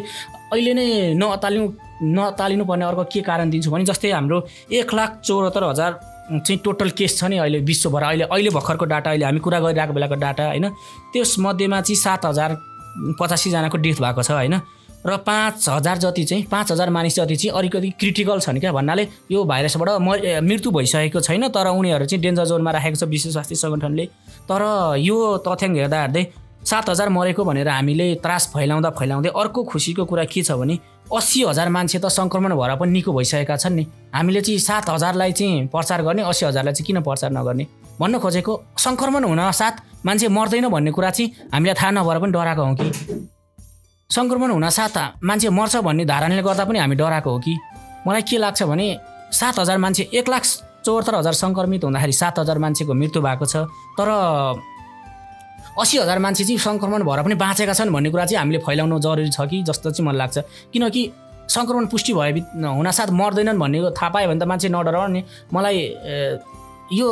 [0.53, 1.67] अहिले नै नअत्तालिनु
[2.03, 4.39] नअत्तालिनु पर्ने अर्को के कारण दिन्छु भने जस्तै हाम्रो
[4.73, 5.93] एक लाख चौहत्तर हजार
[6.31, 9.93] चाहिँ टोटल केस छ नि अहिले विश्वभर। अहिले अहिले भर्खरको डाटा अहिले हामी कुरा गरिरहेको
[9.95, 10.69] बेलाको डाटा होइन?
[11.13, 12.51] त्यस मध्येमा चाहिँ सात हजार
[13.21, 14.61] पचासीजनाको डेथ भएको छ होइन?
[15.01, 19.07] र पाँच हजार जति चाहिँ पाँच हजार मानिस जति चाहिँ अलिकति क्रिटिकल छन् क्या भन्नाले
[19.33, 20.09] यो भाइरसबाट म
[20.45, 24.07] मृत्यु भइसकेको छैन तर उनीहरू चाहिँ डेन्जर जोनमा राखेको छ विश्व स्वास्थ्य सङ्गठनले।
[24.45, 24.63] तर
[25.01, 26.23] यो तथ्याङ्क हेर्दा हेर्दै
[26.65, 30.79] सात हजार मरेको भनेर हामीले त्रास फैलाउँदा फैलाउँदै अर्को खुसीको कुरा के छ भने
[31.11, 35.33] अस्सी हजार मान्छे त सङ्क्रमण भएर पनि निको भइसकेका छन् नि। हामीले चाहिँ सात हजारलाई
[35.33, 37.67] चाहिँ प्रचार गर्ने अस्सी हजारलाई चाहिँ किन प्रचार नगर्ने?
[38.01, 42.63] भन्न खोजेको सङ्क्रमण हुन साथ मान्छे मर्दैन भन्ने कुरा चाहिँ हामीलाई थाहा नभएर पनि डराएको
[42.63, 42.87] हौँ कि?
[44.11, 47.59] सङ्क्रमण हुन साथ मान्छे मर्छ भन्ने धारणाले गर्दा पनि हामी डराएको हो कि?
[48.07, 48.87] मलाई के लाग्छ भने
[49.33, 50.45] सात हजार मान्छे एक लाख
[50.87, 53.57] चौहत्तर हजार सङ्क्रमित हुँदाखेरि सात हजार मान्छेको मृत्यु भएको छ
[53.99, 54.09] तर
[55.79, 59.31] अस्सी हजार मान्छे चाहिँ सङ्क्रमण भएर पनि बाँचेका छन् भन्ने कुरा चाहिँ हामीले फैलाउनु जरुरी
[59.31, 60.39] छ कि जस्तो चाहिँ मलाई लाग्छ।
[60.73, 61.03] किनकि
[61.49, 65.21] सङ्क्रमण पुष्टि भए हुनासाथ मर्दैनन् भन्ने थाहा पायो भने त मान्छे नडराउने
[65.55, 65.79] मलाई
[66.91, 67.09] यो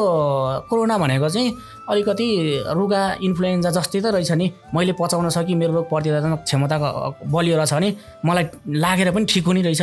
[0.66, 1.54] कोरोना भनेको चाहिँ
[1.90, 2.28] अलिकति
[2.74, 6.88] रुगा इन्फ्लुएन्जा जस्तै त रहेछ नि। मैले पचाउन सकि मेरो रोग प्रतिरोधक क्षमताको
[7.30, 7.88] बलियो रहेछ भने
[8.26, 8.44] मलाई
[8.74, 9.82] लागेर पनि ठिक हुने रहेछ।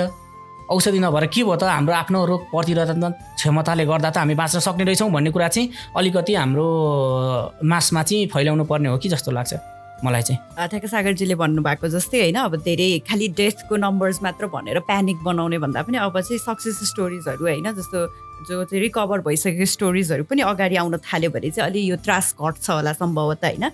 [0.69, 1.63] औषधि नभएर के भयो त?
[1.63, 2.97] हाम्रो आफ्नो रोग प्रतिरोधक
[3.38, 6.67] क्षमताले गर्दा त हामी बाँच्न सक्ने रहेछौँ भन्ने कुरा चाहिँ अलिकति हाम्रो
[7.63, 9.54] मासमा चाहिँ फैलाउनु पर्ने हो कि जस्तो लाग्छ
[10.04, 15.17] मलाई चाहिँ। ठ्याक्क सागरजीले भन्नुभएको जस्तै होइन अब धेरै खालि डेथको नम्बर्स मात्र भनेर प्यानिक
[15.23, 17.99] बनाउने भन्दा पनि अब चाहिँ सक्सेस स्टोरिजहरू होइन जस्तो
[18.49, 22.69] जो चाहिँ रिकभर भइसकेको स्टोरिजहरू पनि अगाडि आउन थाल्यो भने चाहिँ अलि यो त्रास घट्छ
[22.69, 23.65] होला सम्भवतः होइन।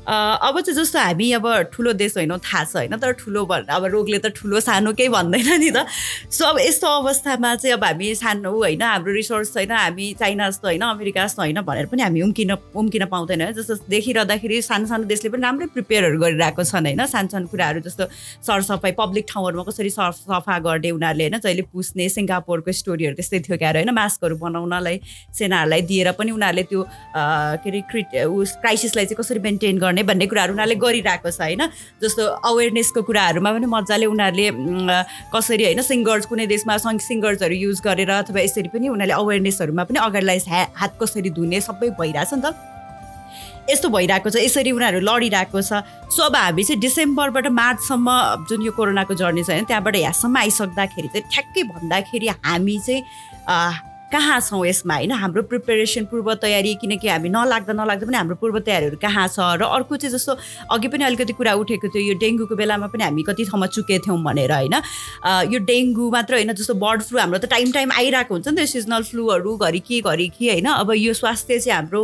[0.00, 3.84] अब चाहिँ जस्तो हामी अब ठुलो देश होइनौँ थाहा छ होइन तर ठुलो भन् अब
[3.86, 5.84] रोगले त ठुलो सानो केही भन्दैन नि त।
[6.30, 10.68] सो अब यस्तो अवस्थामा चाहिँ अब हामी सानो होइन हाम्रो रिसोर्स छैन हामी चाइना जस्तो
[10.68, 15.30] होइन अमेरिका जस्तो होइन भनेर पनि हामी उम्किन उम्किन पाउँदैन जस्तो देखिरहँदाखेरि सानो सानो देशले
[15.30, 18.04] पनि राम्रै प्रिपेयरहरू गरिरहेको छन् होइन सानो सानो कुराहरू जस्तो
[18.40, 23.56] सरसफाइ पब्लिक ठाउँहरूमा कसरी सर सफा गर्ने उनीहरूले होइन जहिले पुस्ने सिङ्गापुरको स्टोरीहरू त्यस्तै थियो
[23.58, 25.00] क्यारे होइन मास्कहरू बनाउनलाई
[25.34, 26.84] सेनाहरूलाई दिएर पनि उनीहरूले त्यो
[27.60, 31.40] के अरे क्रिट उस क्राइसिसलाई चाहिँ कसरी मेन्टेन गर्ने गर्ने भन्ने कुराहरू उनीहरूले गरिरहेको छ
[31.42, 31.62] होइन?
[32.00, 34.48] जस्तो अवेरनेसको कुराहरूमा पनि मजाले उनीहरूले
[35.34, 40.38] कसरी होइन सिङ्गर्स कुनै देशमा सिङ्गर्सहरू युज गरेर अथवा यसरी पनि उनीहरूले अवेरनेसहरूमा पनि अगाडिलाई
[40.80, 42.54] हात कसरी धुने सबै भइरहेछ नि त।
[43.70, 48.08] यस्तो भइरहेको छ यसरी उनीहरू लडिरहेको छ। सो अब हामी चाहिँ डिसेम्बरबाट मार्चसम्म
[48.48, 53.02] जुन यो कोरोनाको जर्नी छ होइन त्यहाँबाट यहाँसम्म आइसक्दाखेरि चाहिँ ठ्याक्कै भन्दाखेरि हामी चाहिँ
[54.12, 54.94] कहाँ छौँ यसमा?
[54.94, 59.38] होइन हाम्रो प्रिपेरेसन पूर्व तयारी किनकि हामी नलाग्दा नलाग्दा पनि हाम्रो पूर्व तयारीहरू कहाँ छ?
[59.60, 60.36] र अर्को चाहिँ जस्तो
[60.74, 64.18] अघि पनि अलिकति कुरा उठेको थियो यो डेङ्गुको बेलामा पनि हामी कति ठाउँमा चुकेको थियौँ
[64.24, 64.74] भनेर होइन?
[65.52, 68.66] यो डेङ्गु मात्र होइन जस्तो बर्ड फ्लू हाम्रो त टाइम टाइम आइरहेको हुन्छ नि त
[68.66, 70.66] सिजनल फ्लूहरू घरि के घरि के होइन?
[70.66, 72.02] अब यो स्वास्थ्य चाहिँ हाम्रो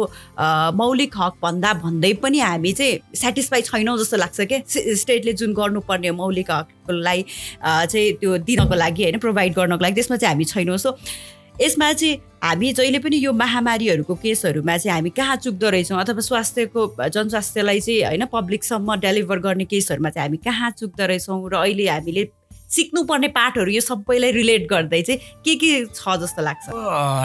[0.79, 4.61] मौलिक हक भन्दा भन्दै पनि हामी चाहिँ सेटिस्फाई छैनौँ जस्तो लाग्छ क्या
[5.03, 7.25] स्टेटले जुन गर्नुपर्ने मौलिक हकलाई
[7.63, 9.19] चाहिँ त्यो दिनको लागि होइन?
[9.19, 10.99] प्रोभाइड गर्नको लागि त्यसमा चाहिँ हामी छैनौँ। सो
[11.61, 16.83] यसमा चाहिँ हामी जहिले पनि यो महामारीहरूको केसहरूमा चाहिँ हामी कहाँ चुक्दो रहेछौँ अथवा स्वास्थ्यको
[17.09, 22.25] जनस्वास्थ्यलाई चाहिँ होइन पब्लिकसम्म डेलिभर गर्ने केसहरूमा चाहिँ हामी कहाँ चुक्दो रहेछौँ र अहिले हामीले
[22.77, 26.65] सिक्नुपर्ने पाठहरू यो सबैलाई रिलेट गर्दै चाहिँ के के छ जस्तो लाग्छ?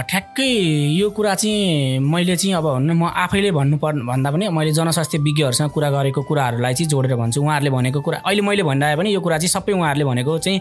[0.10, 0.48] ठ्याक्कै
[0.96, 5.18] यो कुरा चाहिँ मैले चाहिँ अब भन्नु म आफैले भन्नु पर् भन्दा पनि मैले जनस्वास्थ्य
[5.28, 9.20] विज्ञहरूसँग कुरा गरेको कुराहरूलाई चाहिँ जोडेर भन्छु। उहाँहरूले भनेको कुरा अहिले मैले भनिरहे पनि यो
[9.22, 10.60] कुरा चाहिँ सबै उहाँहरूले भनेको चाहिँ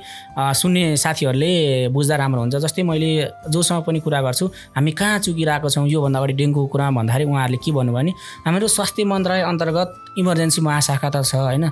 [0.61, 1.53] सुन्ने साथीहरूले
[1.94, 3.11] बुझ्दा राम्रो हुन्छ। जस्तै मैले
[3.53, 5.87] जोसँग पनि कुरा गर्छु हामी कहाँ चुकिरहेको छौँ?
[5.88, 8.12] योभन्दा अगाडि डेङ्गुको कुरा भन्दाखेरि उहाँहरूले के भन्नुभयो भने
[8.46, 11.70] हाम्रो स्वास्थ्य मन्त्रालय अन्तर्गत इमर्जेन्सी महाशाखा त छ होइन?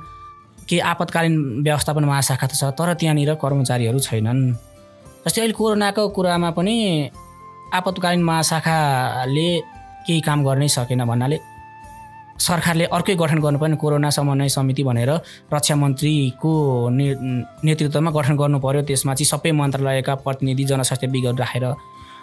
[0.68, 4.40] केही आपतकालीन व्यवस्थापन महाशाखा त छ तर त्यहाँनिर कर्मचारीहरू छैनन्।
[5.24, 6.76] जस्तै अहिले कोरोनाको कुरामा पनि
[7.74, 9.48] आपतकालीन महाशाखाले
[10.06, 11.38] केही काम गर्नै सकेन भन्नाले
[12.38, 15.10] सरकारले अर्कै गठन गर्नुपर्ने कोरोना समन्वय समिति भनेर
[15.52, 16.52] रक्षा मन्त्रीको
[16.88, 17.06] ने
[17.66, 21.64] नेतृत्वमा गठन गर्नु पर्यो त्यसमा चाहिँ सबै मन्त्रालयका प्रतिनिधि जनस्वास्थ्य विज्ञहरू राखेर।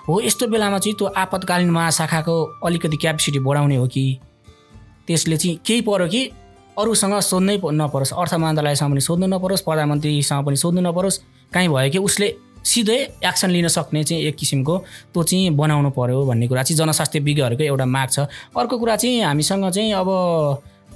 [0.07, 4.05] हो यस्तो बेलामा चाहिँ त्यो आपतकालीन महाशाखाको अलिकति क्यापेसिटी बढाउने हो कि?
[5.07, 6.21] त्यसले चाहिँ केही पऱ्यो कि
[6.77, 11.17] अरूसँग सोध्नै नपरोस्। अर्थ मन्त्रालयसँग पनि सोध्नु नपरोस् प्रधानमन्त्रीसँग पनि सोध्नु नपरोस्।
[11.53, 12.27] काहीँ भयो कि उसले
[12.65, 14.77] सिधै एक्सन लिन सक्ने चाहिँ एक किसिमको
[15.13, 18.19] त्यो चाहिँ बनाउनु पऱ्यो भन्ने कुरा चाहिँ जनस्वास्थ्य विज्ञहरूको एउटा माग छ।
[18.57, 20.09] अर्को कुरा चाहिँ हामीसँग चाहिँ अब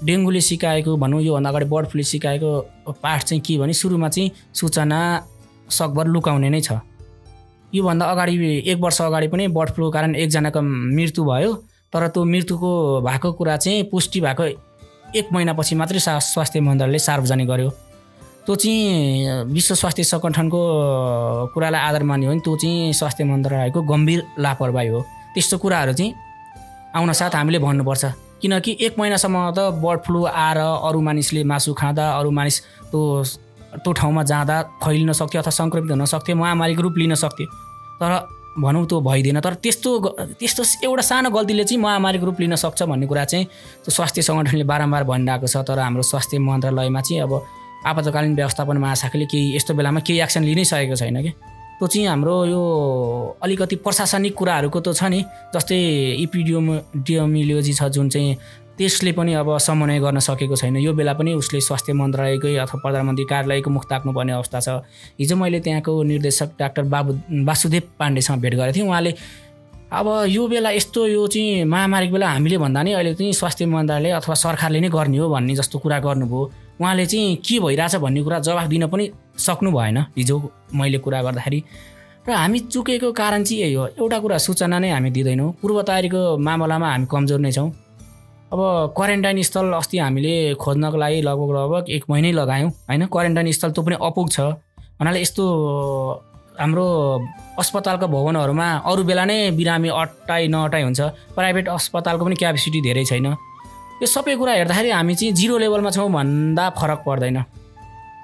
[0.04, 2.52] डेङ्गुले सिकाएको भनौँ योभन्दा अगाडि बर्ड फ्लू सिकाएको
[3.00, 5.00] पाठ चाहिँ के भने सुरुमा चाहिँ सूचना
[5.70, 6.80] सकभर लुकाउने नै छ।
[7.74, 11.54] योभन्दा अगाडि एक वर्ष अगाडि पनि बर्ड फ्लू कारण एकजनाको मृत्यु भयो
[11.94, 14.44] तर त्यो मृत्युको भएको कुरा चाहिँ पुष्टि भएको
[15.16, 17.70] एक महिनापछि मात्रै सा स्वास्थ्य मन्त्रालयले सार्वजनिक गर्यो।
[18.46, 20.60] त्यो चाहिँ विश्व स्वास्थ्य सङ्गठनको
[21.54, 25.02] कुरालाई आधार मान्यो भने त्यो चाहिँ स्वास्थ्य मन्त्रालयको गम्भीर लापरवाही हो।
[25.34, 26.14] त्यस्तो कुराहरू चाहिँ
[26.96, 28.06] आउन साथ हामीले भन्नुपर्छ।
[28.42, 32.58] किनकि एक महिनासम्म त बर्ड फ्लू आएर अरू मानिसले मासु खाँदा अरू मानिस
[32.92, 33.02] त्यो
[33.84, 37.48] त्यो ठाउँमा जाँदा फैलिन सक्थ्यो अथवा सङ्क्रमित हुन सक्थ्यो महामारीको रूप लिन सक्थ्यो।
[38.00, 38.12] तर
[38.60, 39.90] भनौँ त्यो भइदिएन। तर त्यस्तो
[40.40, 43.46] त्यस्तो एउटा सानो गल्तीले चाहिँ महामारीको रूप लिन सक्छ भन्ने कुरा चाहिँ
[43.84, 47.34] त्यो स्वास्थ्य सङ्गठनले बारम्बार भनिरहेको छ। तर हाम्रो स्वास्थ्य मन्त्रालयमा चाहिँ अब
[47.88, 51.32] आपतकालीन व्यवस्थापन महाशाखाले केही यस्तो बेलामा केही एक्सन लिनै सकेको छैन कि।
[51.80, 52.62] त्यो चाहिँ हाम्रो यो
[53.40, 55.24] अलिकति प्रशासनिक कुराहरूको त छ नि
[55.56, 55.80] जस्तै
[56.28, 56.68] इपिडियोम
[57.08, 58.36] डियोमिलियोजी छ जुन चाहिँ
[58.80, 63.26] त्यसले पनि अब समन्वय गर्न सकेको छैन। यो बेला पनि उसले स्वास्थ्य मन्त्रालयकै अथवा प्रधानमन्त्री
[63.28, 64.70] कार्यालयको मुख ताक्नुपर्ने अवस्था छ।
[65.20, 67.12] हिजो मैले त्यहाँको निर्देशक डाक्टर बाबु
[67.44, 69.12] वासुदेव पाण्डेसँग भेट गरेको थिएँ। उहाँले
[69.92, 74.12] अब यो बेला यस्तो यो चाहिँ महामारीको बेला हामीले भन्दा नि अहिले चाहिँ स्वास्थ्य मन्त्रालय
[74.16, 76.42] अथवा सरकारले नै गर्ने हो भन्ने जस्तो कुरा गर्नुभयो।
[76.80, 80.36] उहाँले चाहिँ के भइरहेछ भन्ने कुरा जवाफ दिन पनि सक्नु भएन हिजो
[80.72, 81.60] मैले कुरा गर्दाखेरि।
[82.28, 86.38] र हामी चुकेको कारण चाहिँ यही हो। एउटा कुरा सूचना नै हामी दिँदैनौँ। पूर्व तयारीको
[86.38, 87.89] मामलामा हामी कमजोर नै छौँ।
[88.50, 88.60] अब
[88.98, 93.06] क्वारेन्टाइन स्थल अस्ति हामीले खोज्नको लागि लगभग लगभग एक महिनै लगायौँ होइन?
[93.06, 94.40] क्वारेन्टाइन स्थल त्यो पनि अपुग छ।
[94.98, 95.44] भन्नाले यस्तो
[96.58, 96.86] हाम्रो
[97.62, 101.02] अस्पतालको भवनहरूमा अरू बेला नै बिरामी अट्टाइ नअटाइ हुन्छ।
[101.38, 103.28] प्राइभेट अस्पतालको पनि क्यापेसिटी धेरै छैन।
[104.02, 107.38] यो सबै कुरा हेर्दाखेरि हामी चाहिँ जिरो लेभलमा छौँ भन्दा फरक पर्दैन।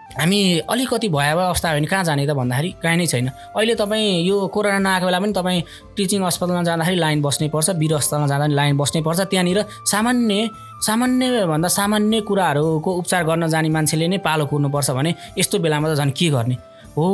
[0.05, 0.39] हामी
[0.69, 4.47] अलिकति भयावह अवस्था हो भने कहाँ जाने त भन्दाखेरि कहीँ नै छैन। अहिले तपाईँ यो
[4.47, 5.61] कोरोना नआएको बेला पनि तपाईँ
[5.97, 9.59] टिचिङ अस्पतालमा जाँदाखेरि लाइन बस्नै पर्छ वीर अस्पतालमा जाँदा पनि लाइन बस्नै पर्छ। त्यहाँनिर
[9.91, 10.49] सामान्य
[10.87, 16.11] सामान्यभन्दा सामान्य कुराहरूको उपचार गर्न जाने मान्छेले नै पालो कुर्नुपर्छ भने यस्तो बेलामा त झन्
[16.15, 16.55] के गर्ने?
[16.95, 17.05] हो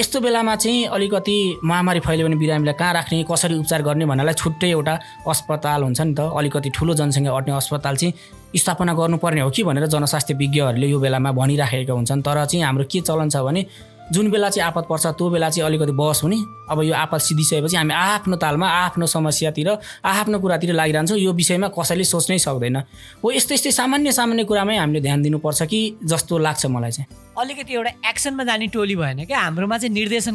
[0.00, 4.70] यस्तो बेलामा चाहिँ अलिकति महामारी फैल्यो भने बिरामीलाई कहाँ राख्ने कसरी उपचार गर्ने भन्नलाई छुट्टै
[4.70, 4.94] एउटा
[5.28, 8.14] अस्पताल हुन्छ नि त। अलिकति ठुलो जनसङ्ख्या अट्ने अस्पताल चाहिँ
[8.56, 13.00] स्थापना गर्नुपर्ने हो कि भनेर जनस्वास्थ्य विज्ञहरूले यो बेलामा भनिराखेका हुन्छन्। तर चाहिँ हाम्रो के
[13.00, 13.66] चलन छ भने
[14.12, 16.36] जुन बेला चाहिँ आपत पर्छ त्यो बेला चाहिँ अलिकति बहस हुने।
[16.70, 19.68] अब यो आपत सिद्धिसकेपछि हामी आफ्नो तालमा आफ्नो समस्यातिर
[20.04, 22.76] आफ्नो कुरातिर लागिरहन्छौँ। यो विषयमा कसैले सोच्नै सक्दैन।
[23.24, 27.72] हो यस्तो यस्तै सामान्य सामान्य कुरामै हामीले ध्यान दिनुपर्छ कि जस्तो लाग्छ मलाई चाहिँ। अलिकति
[27.74, 29.38] एउटा एक्सनमा जाने टोली भएन क्या?
[29.40, 30.34] हाम्रोमा चाहिँ निर्देशन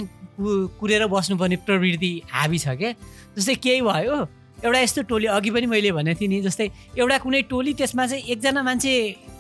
[0.82, 2.92] कुरेर बस्नुपर्ने प्रवृत्ति हाबी छ क्या?
[3.38, 4.18] जस्तै केही भयो।
[4.66, 6.68] एउटा यस्तो टोली अघि पनि मैले भनेको थिएँ नि जस्तै
[7.00, 8.94] एउटा कुनै टोली त्यसमा चाहिँ एकजना मान्छे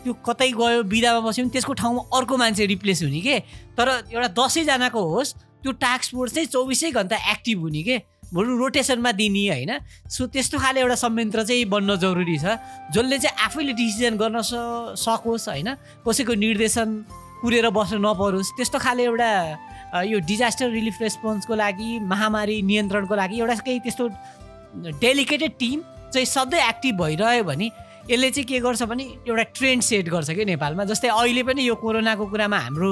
[0.03, 3.39] त्यो कतै गयो बिदामा बस्यो भने त्यसको ठाउँमा अर्को मान्छे रिप्लेस हुने के?
[3.75, 7.97] तर एउटा दसैँजनाको होस् त्यो टास्क फोर्स चाहिँ चौबिसै घन्टा एक्टिभ हुने के?
[8.31, 9.71] बरु रोटेसनमा दिने होइन।
[10.07, 12.55] सो त्यस्तो खाले एउटा संयन्त्र चाहिँ बन्न जरुरी छ
[12.95, 14.39] जसले चाहिँ आफैले डिसिजन गर्न
[14.95, 15.69] सकोस् होइन
[16.07, 16.87] कसैको निर्देशन
[17.41, 19.31] कुरेर बस्न नपरोस् त्यस्तो खाले एउटा
[20.05, 24.07] यो डिजास्टर रिलिफ रेस्पोन्सको लागि महामारी नियन्त्रणको लागि एउटा केही त्यस्तो
[24.75, 25.81] डेलिकेटेड टिम
[26.13, 27.71] चाहिँ सधैँ एक्टिभ भइरह्यो भने
[28.09, 31.75] यसले चाहिँ के गर्छ भने एउटा ट्रेन्ड सेट गर्छ कि नेपालमा। जस्तै अहिले पनि यो
[31.77, 32.89] कोरोनाको कुरामा हाम्रो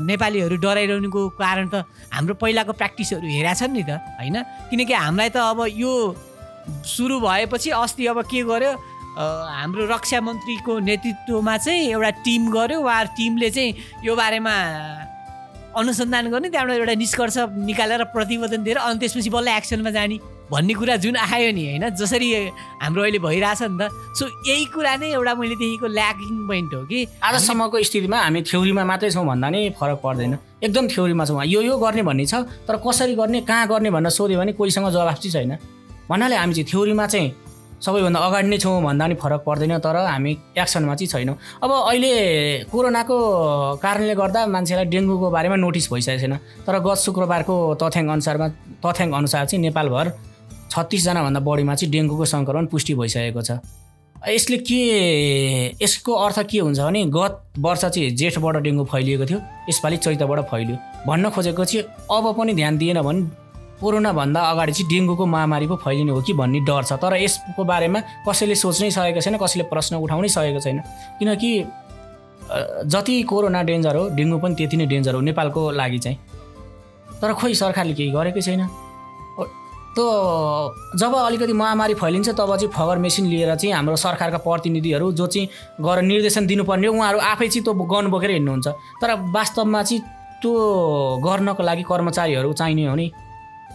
[0.00, 4.36] नेपालीहरू डराइरहनुको कारण त हाम्रो पहिलाको प्र्याक्टिसहरू हेरेका छन् नि त होइन?
[4.72, 5.92] किनकि हामीलाई त अब यो
[6.64, 8.72] सुरु भएपछि अस्ति अब के गर्यो
[9.20, 14.54] हाम्रो रक्षा मन्त्रीको नेतृत्वमा चाहिँ एउटा टिम गर्यो। उहाँ टिमले चाहिँ यो बारेमा
[15.76, 17.36] अनुसन्धान गर्ने त्यहाँबाट एउटा निष्कर्ष
[17.68, 20.16] निकालेर प्रतिवेदन दिएर अनि त्यसपछि बल्ल एक्सनमा जाने।
[20.54, 21.84] भन्ने कुरा जुन आयो नि होइन?
[21.98, 22.28] जसरी
[22.78, 26.82] हाम्रो अहिले भइरहेछ नि त। सो यही कुरा नै एउटा मैले देखेको ल्याकिङ पोइन्ट हो
[26.86, 26.98] कि?
[27.18, 31.74] आजसम्मको स्थितिमा हामी थ्योरीमा मात्रै छौँ भन्दा नै फरक पर्दैन। एकदम थ्योरीमा छौँ। यो यो
[31.74, 35.52] गर्ने भन्ने छ तर कसरी गर्ने कहाँ गर्ने भनेर सोध्यो भने कोहीसँग जवाफ चाहिँ छैन।
[36.06, 37.32] भन्नाले हामी चाहिँ थ्योरीमा चाहिँ
[37.84, 42.12] सबैभन्दा अगाडि नै छौँ भन्दा पनि फरक पर्दैन तर हामी एक्सनमा चाहिँ छैनौँ। अब अहिले
[42.72, 43.16] कोरोनाको
[43.82, 48.46] कारणले गर्दा मान्छेलाई डेङ्गुको बारेमा नोटिस भइसकेको छैन। तर गत शुक्रबारको तथ्याङ्क अनुसारमा
[48.80, 50.06] तथ्याङ्क अनुसार चाहिँ नेपालभर
[50.74, 53.62] छत्तिसजनाभन्दा बढीमा चाहिँ डेङ्गुको सङ्क्रमण पुष्टि भइसकेको छ।
[54.26, 54.80] यसले के
[55.82, 59.38] यसको अर्थ के हुन्छ भने गत वर्ष चाहिँ जेठबाट डेङ्गु फैलिएको थियो
[59.70, 63.22] यसपालि चैतबाट फैलियो। भन्न खोजेको चाहिँ अब पनि ध्यान दिएन भने
[63.80, 68.00] कोरोनाभन्दा अगाडि चाहिँ डेङ्गुको महामारी पो फैलिने हो कि भन्ने डर छ। तर यसको बारेमा
[68.26, 70.78] कसैले सोच्नै सकेको छैन कसैले प्रश्न उठाउनै सकेको छैन।
[71.20, 71.50] किनकि
[72.88, 76.18] जति कोरोना डेन्जर हो डेङ्गु पनि त्यति नै डेन्जर हो नेपालको लागि चाहिँ।
[77.20, 78.62] तर खोइ सरकारले केही गरेकै छैन।
[79.96, 85.26] त जब अलिकति महामारी फैलिन्छ तब चाहिँ फगर मेसिन लिएर चाहिँ हाम्रो सरकारका प्रतिनिधिहरू जो
[85.26, 85.48] चाहिँ
[85.80, 88.68] गएर निर्देशन दिनुपर्ने हो उहाँहरू आफै चाहिँ त्यो गन बोकेर हिँड्नुहुन्छ।
[89.00, 90.02] तर वास्तवमा चाहिँ
[90.42, 90.52] त्यो
[91.24, 93.10] गर्नको लागि कर्मचारीहरू चाहिने हो नि।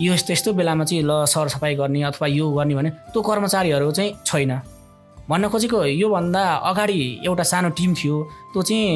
[0.01, 4.11] यो यस्तो यस्तो बेलामा चाहिँ ल सरसफाइ गर्ने अथवा यो गर्ने भने त्यो कर्मचारीहरू चाहिँ
[4.25, 4.51] छैन।
[5.29, 8.15] भन्न खोजेको योभन्दा अगाडि एउटा सानो टिम थियो
[8.53, 8.87] त्यो चाहिँ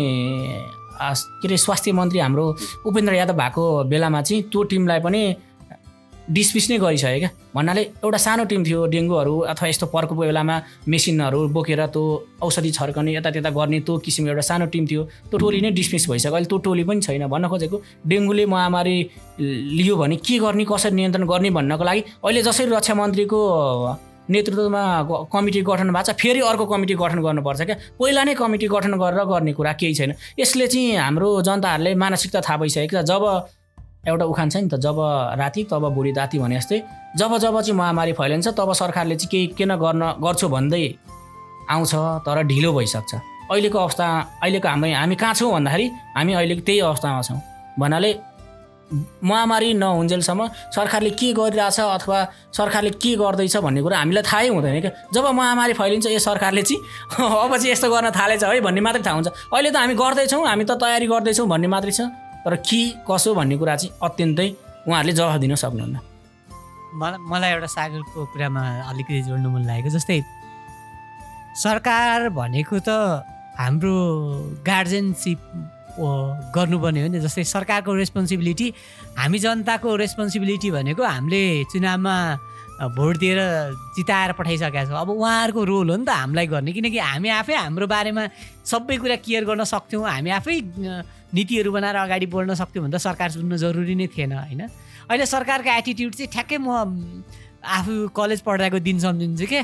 [0.93, 2.45] के अरे स्वास्थ्य मन्त्री हाम्रो
[2.85, 5.21] उपेन्द्र यादव भएको बेलामा चाहिँ त्यो टिमलाई पनि
[6.29, 10.55] डिसमिस नै गरिसक्यो क्या। भन्नाले एउटा सानो टिम थियो डेङ्गुहरू अथवा यस्तो पर्को बेलामा
[10.87, 12.03] मेसिनहरू बोकेर त्यो
[12.41, 16.31] औषधि छर्कने यतात्यता गर्ने त्यो किसिमको एउटा सानो टिम थियो त्यो टोली नै डिसमिस भइसक्यो।
[16.31, 18.97] अहिले त्यो टोली पनि छैन। भन्न खोजेको डेङ्गुले महामारी
[19.77, 23.39] लियो भने के गर्ने कसरी नियन्त्रण गर्ने भन्नको लागि अहिले जसरी रक्षा मन्त्रीको
[24.23, 24.81] नेतृत्वमा
[25.27, 29.23] कमिटी गठन भएको छ फेरि अर्को कमिटी गठन गर्नुपर्छ क्या। पहिला नै कमिटी गठन गरेर
[29.27, 33.23] गर्ने कुरा केही छैन। यसले चाहिँ हाम्रो जनताहरूले मानसिकता थाहा भइसकेको छ। जब
[34.03, 34.97] एउटा उखान छ नि त जब
[35.39, 36.79] राति तब बुढी दाती भने जस्तै
[37.17, 40.83] जब जब चाहिँ महामारी फैलिन्छ तब सरकारले चाहिँ केही किन गर्न गर्छु भन्दै
[41.71, 41.93] आउँछ
[42.27, 43.13] तर ढिलो भइसक्छ।
[43.51, 44.05] अहिलेको अवस्था
[44.43, 45.85] अहिलेको हाम्रो हामी कहाँ छौँ भन्दाखेरि
[46.17, 47.39] हामी अहिले त्यही अवस्थामा छौँ।
[47.79, 48.11] भन्नाले
[49.23, 52.19] महामारी नहुन्जेलसम्म सरकारले के गरिरहेछ अथवा
[52.51, 57.39] सरकारले के गर्दैछ भन्ने कुरा हामीलाई थाहै हुँदैन क्या। जब महामारी फैलिन्छ यो सरकारले चाहिँ
[57.39, 60.63] अब चाहिँ यस्तो गर्न थालेछ है भन्ने मात्रै थाहा हुन्छ। अहिले त हामी गर्दैछौँ हामी
[60.67, 62.11] त तयारी गर्दैछौँ भन्ने मात्रै छ।
[62.45, 64.47] तर के कसो भन्ने कुरा चाहिँ अत्यन्तै
[64.87, 65.99] उहाँहरूले जवाफ दिन सक्नुहुन्न।
[66.99, 70.19] मलाई मलाई एउटा सागरको कुरामा अलिकति जोड्नु मन लागेको जस्तै
[71.63, 72.89] सरकार भनेको त
[73.57, 73.95] हाम्रो
[74.67, 75.39] गार्जेनसिप
[76.55, 78.67] गर्नुपर्ने हो नि जस्तै सरकारको रेस्पोन्सिबिलिटी
[79.17, 82.15] हामी जनताको रेस्पोन्सिबिलिटी भनेको हामीले चुनावमा
[82.81, 83.39] भोट दिएर
[83.95, 87.87] जिताएर पठाइसकेका छौँ। अब उहाँहरूको रोल हो नि त हामीलाई गर्ने। किनकि हामी आफै हाम्रो
[87.87, 88.27] बारेमा
[88.65, 90.59] सबै कुरा केयर गर्न सक्थ्यौँ। हामी आफै
[91.33, 94.61] नीतिहरू बनाएर अगाडि बढ्न सक्थ्यौँ भने त सरकार सुन्नु जरुरी नै थिएन होइन?
[95.09, 97.23] अहिले सरकारको एटिट्युड चाहिँ ठ्याक्कै म
[97.61, 99.61] आफू कलेज पढ्दाको दिन सम्झिन्छु के?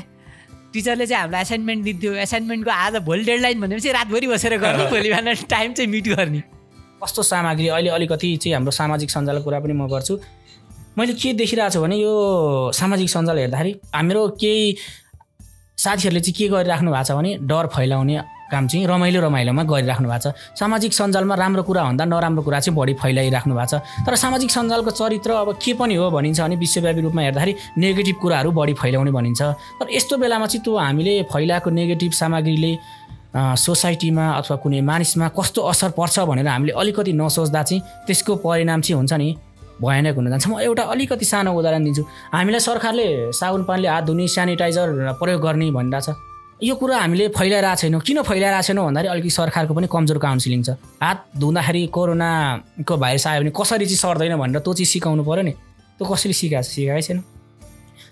[0.72, 5.34] टिचरले चाहिँ हामीलाई एसाइनमेन्ट दिन्थ्यो। एसाइनमेन्टको आज भोलि डेडलाइन भनेपछि रातभरि बसेर गर्ने। भोलि बिहान
[5.50, 6.42] टाइम चाहिँ मिट गर्ने।
[7.02, 7.68] कस्तो सामग्री?
[7.68, 10.14] अहिले अलिकति चाहिँ हाम्रो सामाजिक सञ्जालको कुरा पनि म गर्छु।
[11.00, 12.12] मैले के देखिरहेको छु भने यो
[12.76, 14.76] सामाजिक सञ्जाल हेर्दाखेरि हाम्रो केही
[15.80, 18.16] साथीहरूले चाहिँ के गरिराख्नु भएको छ भने डर फैलाउने
[18.52, 22.76] काम चाहिँ रमाइलो रमाइलोमा गरिराख्नु भएको छ। सामाजिक सञ्जालमा राम्रो कुरा भन्दा नराम्रो कुरा चाहिँ
[22.76, 27.00] बढी फैलाइराख्नु भएको छ। तर सामाजिक सञ्जालको चरित्र अब के पनि हो भनिन्छ भने विश्वव्यापी
[27.00, 29.40] रूपमा हेर्दाखेरि नेगेटिभ कुराहरू बढी फैलाउने भनिन्छ।
[29.80, 32.72] तर यस्तो बेलामा चाहिँ त्यो हामीले फैलाएको नेगेटिभ सामग्रीले
[33.30, 38.98] सोसाइटीमा अथवा कुनै मानिसमा कस्तो असर पर्छ भनेर हामीले अलिकति नसोच्दा चाहिँ त्यसको परिणाम चाहिँ
[38.98, 39.28] हुन्छ नि
[39.80, 44.28] भयानक हुन जान्छ। म एउटा अलिकति सानो उदाहरण दिन्छु। हामीलाई सरकारले साबुन पानीले हात धुने
[44.28, 44.88] सेनिटाइजर
[45.18, 46.08] प्रयोग गर्ने भनिरहेछ।
[46.60, 50.70] यो कुरा हामीले फैलाइरहेको छैनौँ। किन फैलाइरहेको छैनौँ भन्दाखेरि अलिकति सरकारको पनि कमजोर काउन्सिलिङ छ।
[51.00, 55.52] हात धुँदाखेरि कोरोनाको भाइरस आयो भने कसरी चाहिँ सर्दैन भनेर त्यो चाहिँ सिकाउनु पऱ्यो नि।
[55.96, 56.68] त्यो कसरी सिकाएको छ?
[56.68, 57.18] सिकाएकै छैन।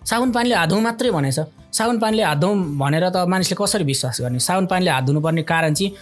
[0.09, 1.39] साबुन पानीले हात धुँ मात्रै भनेछ।
[1.77, 4.41] साबुन पानीले हात धुँ भनेर त मानिसले कसरी विश्वास गर्ने?
[4.41, 5.93] साबुन पानीले हात धुनुपर्ने कारण चाहिँ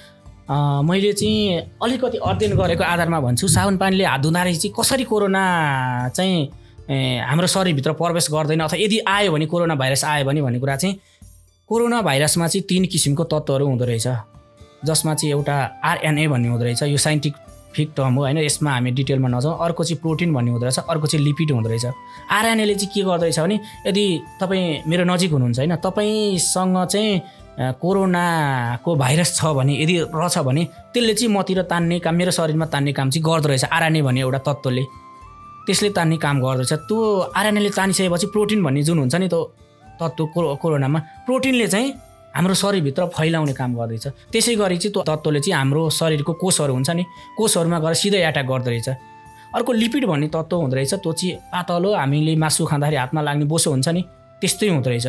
[0.48, 5.42] मैले चाहिँ अलिकति अध्ययन गरेको आधारमा भन्छु साबुन पानीले हात धुँदाखेरि चाहिँ कसरी कोरोना
[6.14, 10.76] चाहिँ हाम्रो शरीरभित्र प्रवेश गर्दैन अथवा यदि आयो भने कोरोना भाइरस आयो भने भन्ने कुरा
[10.76, 10.98] चाहिँ
[11.68, 14.06] कोरोना भाइरसमा चाहिँ तिन किसिमको तत्त्वहरू हुँदो रहेछ।
[14.86, 19.28] जसमा चाहिँ एउटा आरएनए भन्ने हुँदो रहेछ यो साइन्टिफिक टर्म हो होइन यसमा हामी डिटेलमा
[19.28, 21.86] नजाउँ। अर्को चाहिँ प्रोटिन भन्ने हुँदो रहेछ अर्को चाहिँ लिपिड हुँदो रहेछ।
[22.30, 24.06] आरएनएले चाहिँ के गर्दो रहेछ भने यदि
[24.40, 27.20] तपाईँ मेरो नजिक हुनुहुन्छ होइन तपाईँसँग चाहिँ
[27.56, 32.92] कोरोनाको भाइरस छ भने यदि रहेछ भने त्यसले चाहिँ मतिर तान्ने काम मेरो शरीरमा तान्ने
[32.92, 34.84] काम चाहिँ गर्दो रहेछ आरएनए भन्ने एउटा तत्त्वले।
[35.66, 36.96] त्यसले तान्ने काम गर्दो रहेछ। त्यो
[37.32, 39.40] आरएनएले तानिसकेपछि प्रोटिन भन्ने जुन हुन्छ नि त्यो
[40.00, 40.24] तत्त्व
[40.60, 41.88] कोरोनामा प्रोटिनले चाहिँ
[42.36, 46.90] हाम्रो शरीरभित्र फैलाउने काम गर्दैछ। त्यसै गरी चाहिँ त्यो तत्त्वले चाहिँ हाम्रो शरीरको कोषहरू हुन्छ
[46.92, 47.04] नि
[47.38, 48.88] कोषहरूमा गएर सिधै एट्याक गर्दो रहेछ।
[49.56, 53.70] अर्को लिपिड भन्ने तत्त्व हुँदो रहेछ त्यो चाहिँ पातलो हामीले मासु खाँदाखेरि हातमा लाग्ने बोसो
[53.72, 54.02] हुन्छ नि
[54.40, 55.08] त्यस्तै हुँदो रहेछ।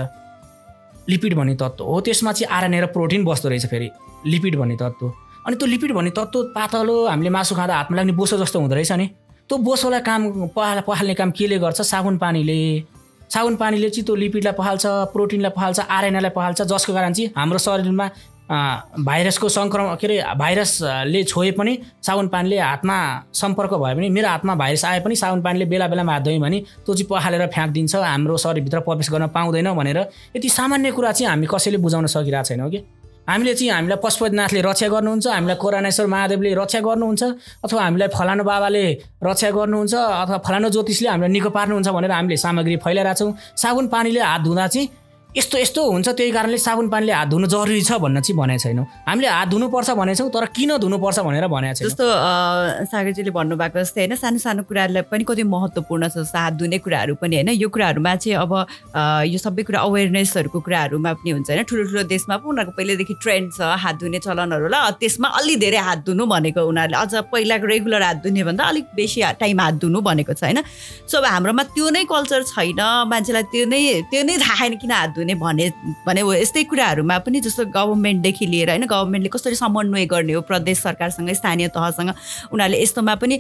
[1.10, 3.90] लिपिड भन्ने तत्त्व हो। त्यसमा चाहिँ आरएनए र प्रोटिन बस्दो रहेछ फेरि
[4.26, 5.08] लिपिड भन्ने तत्त्व
[5.48, 8.92] अनि त्यो लिपिड भन्ने तत्त्व पातलो हामीले मासु खाँदा हातमा लाग्ने बोसो जस्तो हुँदो रहेछ
[8.92, 9.08] नि।
[9.50, 11.82] त्यो बोसोलाई काम पहाल पहाल्ने काम केले गर्छ?
[11.82, 12.60] साबुन पानीले।
[13.32, 18.08] साबुन पानीले चाहिँ त्यो लिपिडलाई पहाल्छ प्रोटिनलाई पहाल्छ आरएनएलाई पहाल्छ जसको कारण चाहिँ हाम्रो शरीरमा
[18.50, 22.98] भाइरसको सङ्क्रमण के अरे भाइरसले छोए पनि साबुन पानीले हातमा
[23.34, 26.60] सम्पर्क भयो भने मेरो हातमा भाइरस आए पनि साबुन पानीले बेला बेलामा हात धोयौँ भने
[26.86, 30.00] त्यो चाहिँ पखालेर फ्याँकिदिन्छ हाम्रो शरीरभित्र प्रवेश गर्न पाउँदैन भनेर।
[30.36, 32.84] यति सामान्य कुरा चाहिँ हामी कसैले बुझाउन सकिरहेको छैनौँ कि
[33.30, 37.24] हामीले चाहिँ हामीलाई पशुपतिनाथले रक्षा गर्नुहुन्छ हामीलाई कोरानेश्वर महादेवले रक्षा गर्नुहुन्छ
[37.68, 38.84] अथवा हामीलाई फलानु बाबाले
[39.24, 44.22] रक्षा गर्नुहुन्छ अथवा फलानु ज्योतिषले हामीलाई निको पार्नुहुन्छ भनेर हामीले सामग्री फैलाइरहेको छौँ साबुन पानीले
[44.24, 44.88] हात धुँदा चाहिँ
[45.38, 48.86] यस्तो यस्तो हुन्छ त्यही कारणले साबुन पानीले हात धुनु जरुरी छ भन्न चाहिँ भनेको छैनौँ।
[49.06, 52.06] हामीले हात धुनुपर्छ भनेछौँ तर किन धुनुपर्छ भनेर भनेको छ जस्तो
[52.90, 57.16] सागरजीले भन्नुभएको जस्तै होइन सानो सानो कुराहरूलाई पनि कति महत्त्वपूर्ण छ जस्तो हात धुने कुराहरू
[57.22, 58.54] पनि होइन। यो कुराहरूमा चाहिँ अब
[59.30, 63.54] यो सबै कुरा अवेरनेसहरूको कुराहरूमा पनि हुन्छ होइन। ठुलो ठुलो देशमा पो उनीहरूको पहिल्यैदेखि ट्रेन्ड
[63.54, 68.18] छ हात धुने चलनहरू त्यसमा अलि धेरै हात धुनु भनेको उनीहरूले अझ पहिलाको रेगुलर हात
[68.26, 70.66] धुने भन्दा अलिक बेसी टाइम हात धुनु भनेको छ होइन।
[71.06, 72.82] सो अब हाम्रोमा त्यो नै कल्चर छैन
[73.14, 75.70] मान्छेलाई त्यो नै त्यो नै थाहा छैन किन हात धुने भने
[76.08, 81.30] भने यस्तै कुराहरूमा पनि जस्तो गभर्मेन्टदेखि लिएर होइन गभर्मेन्टले कसरी समन्वय गर्ने हो प्रदेश सरकारसँग
[81.34, 82.12] स्थानीय तहसँग
[82.54, 83.36] उनीहरूले यस्तोमा पनि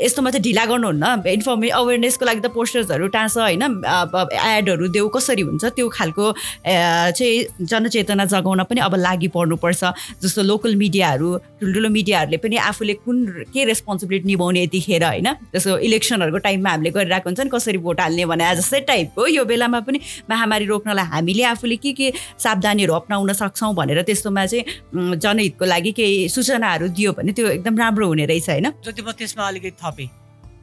[0.00, 5.64] यस्तोमा चाहिँ ढिला गर्नुहुन्न। इन्फर्मे अवेरनेसको लागि त पोस्टर्सहरू टाँस होइन एडहरू देऊ कसरी हुन्छ
[5.64, 6.32] त्यो खालको
[6.64, 9.82] चाहिँ जनचेतना जगाउन पनि अब लागि पर्नुपर्छ।
[10.22, 11.28] जस्तो लोकल मिडियाहरू
[11.60, 17.28] ठुल्ठुलो मिडियाहरूले पनि आफूले कुन के रेस्पोन्सिबिलिटी निभाउने यतिखेर होइन जस्तो इलेक्सनहरूको टाइममा हामीले गरिरहेको
[17.28, 21.76] हुन्छ नि कसरी भोट हाल्ने भने जस्तै टाइपको यो बेलामा पनि महामारी रोक्नलाई हामीले आफूले
[21.76, 27.46] के के सावधानीहरू अप्नाउन सक्छौँ भनेर त्यस्तोमा चाहिँ जनहितको लागि केही सूचनाहरू दियो भने त्यो
[27.58, 28.70] एकदम राम्रो हुने रहेछ होइन?
[28.84, 30.08] जति म त्यसमा अलिकति थपेँ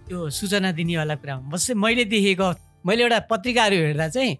[0.07, 2.51] त्यो सूचना दिनेवाला कुरामा मैले देखेको
[2.87, 4.37] मैले एउटा पत्रिकाहरू हेर्दा चाहिँ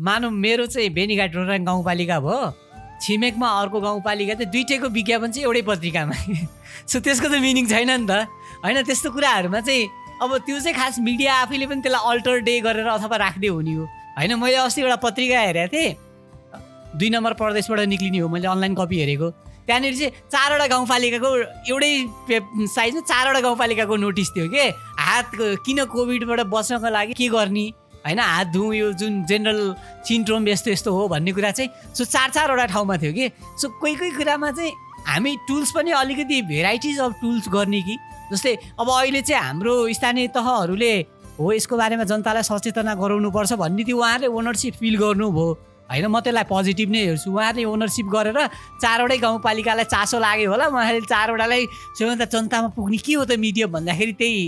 [0.00, 2.40] मानव मेरो चाहिँ बेनीघाट रोराङ गाउँपालिका भयो।
[3.02, 6.14] छिमेकमा अर्को गाउँपालिका चाहिँ दुइटैको विज्ञापन चाहिँ एउटै पत्रिकामा।
[6.90, 8.24] सो त्यसको त मिनिङ छैन नि त।
[8.64, 9.88] होइन त्यस्तो कुराहरूमा चाहिँ
[10.22, 13.84] अब त्यो चाहिँ खास मिडिया आफैले पनि त्यसलाई अल्टर डे गरेर अथवा राख्दै हुने हो।
[14.18, 15.96] होइन मैले अस्ति एउटा पत्रिका हेरेको थिएँ।
[16.96, 19.30] दुई नम्बर प्रदेशबाट निक्लिने हो मैले अनलाइन कपी हेरेको।
[19.66, 21.28] त्यहाँनिर चाहिँ चारवटा गाउँपालिकाको
[21.70, 21.92] एउटै
[22.68, 24.64] साइजमा चारवटा गाउँपालिकाको नोटिस थियो कि?
[24.98, 25.30] हात
[25.64, 27.66] किन कोभिडबाट बच्नको लागि के गर्ने?
[28.04, 32.30] होइन हात धुँ यो जुन जेनरल सिन्ड्रोम यस्तो यस्तो हो भन्ने कुरा चाहिँ सो चार
[32.30, 33.30] चारवटा ठाउँमा थियो कि?
[33.56, 34.72] सो कोही कोही कुरामा चाहिँ
[35.06, 37.96] हामी टुल्स पनि अलिकति भेराइटिज अफ टुल्स गर्ने कि?
[38.32, 40.94] जस्तै अब अहिले चाहिँ हाम्रो स्थानीय तहहरूले
[41.42, 45.46] हो यसको बारेमा जनतालाई सचेतना गराउनुपर्छ भन्ने त्यो उहाँहरूले ओनरसिप फिल गर्नुभयो।
[45.90, 48.38] होइन म त्यसलाई पोजिटिभ नै हेर्छु। उहाँहरूले ओनरसिप गरेर
[48.80, 51.62] चारवटै गाउँपालिकालाई चासो लाग्यो होला। उहाँले चारवटालाई
[51.98, 54.42] सबैभन्दा जनतामा पुग्ने के हो त मिडियम भन्दाखेरि त्यही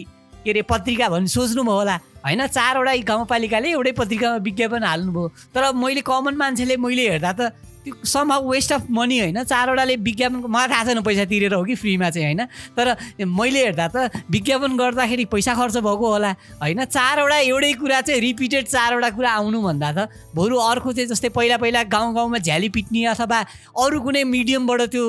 [0.44, 6.00] के अरे पत्रिका भन्ने सोच्नुभयो होला। होइन चारवटा गाउँपालिकाले एउटै पत्रिकामा विज्ञापन हाल्नुभयो। तर मैले
[6.00, 7.40] कमन मान्छेले मैले हेर्दा त
[7.84, 9.42] त्यो सम्भव वेस्ट अफ मनी होइन?
[9.44, 12.44] चारवटाले विज्ञापनको मलाई थाहा छैन पैसा तिरेर हो कि फ्रीमा चाहिँ होइन?
[12.76, 13.96] तर मैले हेर्दा त
[14.30, 16.30] विज्ञापन गर्दाखेरि पैसा खर्च भएको होला
[16.62, 16.84] होइन?
[16.84, 21.56] चारवटा एउटै कुरा चाहिँ रिपिटेड चारवटा कुरा आउनु भन्दा त बरु अर्को चाहिँ जस्तै पहिला
[21.60, 23.40] पहिला गाउँ गाउँमा झ्याली पिट्ने अथवा
[23.84, 25.04] अरू कुनै मिडियमबाट त्यो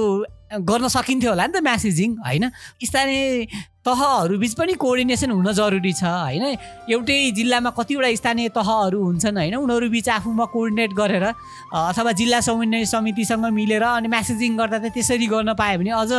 [0.51, 2.43] गर्न सकिन्थ्यो होला नि त म्यासेजिङ होइन?
[2.85, 3.45] स्थानीय
[3.85, 6.43] तहहरू बिच पनि कोअर्डिनेसन हुन जरुरी छ होइन?
[6.89, 9.55] एउटै जिल्लामा कतिवटा स्थानीय तहहरू हुन्छन् होइन?
[9.55, 15.27] उनीहरू बिच आफूमा कोअर्डिनेट गरेर अथवा जिल्ला समन्वय समितिसँग मिलेर अनि म्यासेजिङ गर्दा त त्यसरी
[15.27, 16.11] गर्न पायो भने अझ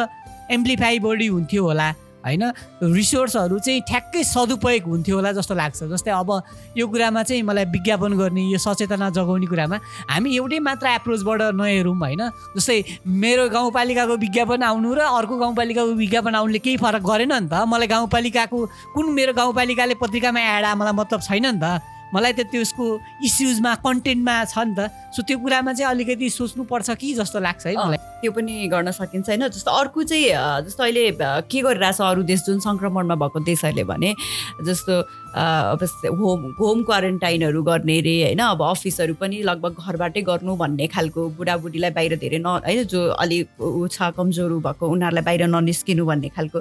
[0.50, 1.88] एम्प्लिफाई बढी हुन्थ्यो होला।
[2.26, 2.44] होइन?
[2.82, 6.30] रिसोर्सहरू चाहिँ ठ्याक्कै सदुपयोग हुन्थ्यो होला जस्तो लाग्छ। जस्तै अब
[6.76, 9.76] यो कुरामा चाहिँ मलाई विज्ञापन गर्ने यो सचेतना जगाउने कुरामा
[10.10, 12.22] हामी एउटै मात्र एप्रोचबाट नहेरौँ होइन?
[12.56, 17.64] जस्तै मेरो गाउँपालिकाको विज्ञापन आउनु र अर्को गाउँपालिकाको विज्ञापन आउनुले केही फरक गरेन नि त।
[17.64, 18.58] मलाई गाउँपालिकाको
[18.94, 22.84] कुन मेरो गाउँपालिकाले पत्रिकामा एड मलाई मतलब छैन नि त। मलाई त त्यसको
[23.24, 27.74] इस्युजमा कन्टेन्टमा छ नि त। सो त्यो कुरामा चाहिँ अलिकति सोच्नुपर्छ कि जस्तो लाग्छ है
[27.76, 29.48] मलाई। त्यो पनि गर्न सकिन्छ होइन?
[29.48, 31.04] जस्तो अर्को चाहिँ जस्तो अहिले
[31.50, 32.40] के गरिरहेछ अरू देश?
[32.46, 34.14] जुन सङ्क्रमणमा भएको देशहरूले भने
[34.64, 34.94] जस्तो
[35.36, 35.80] अब
[36.20, 38.38] होम होम क्वारेन्टाइनहरू गर्ने रे होइन?
[38.38, 42.84] अब अफिसहरू पनि लगभग घरबाटै गर्नु भन्ने खालको बुढाबुढीलाई बाहिर धेरै न होइन?
[42.84, 46.60] जो अलिक ऊ छ कमजोर भएको उनीहरूलाई बाहिर ननिस्किनु भन्ने खालको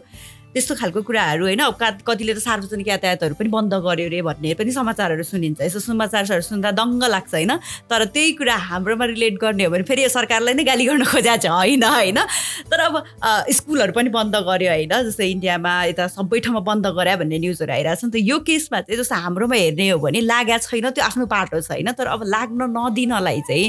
[0.55, 1.61] त्यस्तो खालको कुराहरू होइन।
[2.07, 6.71] कतिले त सार्वजनिक यातायातहरू पनि बन्द गर्यो अरे भन्ने पनि समाचारहरू सुनिन्छ। यसो समाचारहरू सुन्दा
[6.71, 7.51] दङ्ग लाग्छ होइन।
[7.91, 11.43] तर त्यही कुरा हाम्रोमा रिलेट गर्ने हो भने फेरि यो सरकारलाई नै गाली गर्न खोजेको
[11.43, 12.19] छ। होइन होइन।
[12.71, 12.95] तर अब
[13.51, 17.99] स्कुलहरू पनि बन्द गर्यो होइन। जस्तै इन्डियामा यता सबै ठाउँमा बन्द गरे भन्ने न्युजहरू आइरहेको
[17.99, 21.25] छ। नि त यो केसमा चाहिँ जस्तो हाम्रोमा हेर्ने हो भने लागेको छैन त्यो आफ्नो
[21.35, 23.67] पाटो छ होइन। तर अब लाग्न नदिनलाई चाहिँ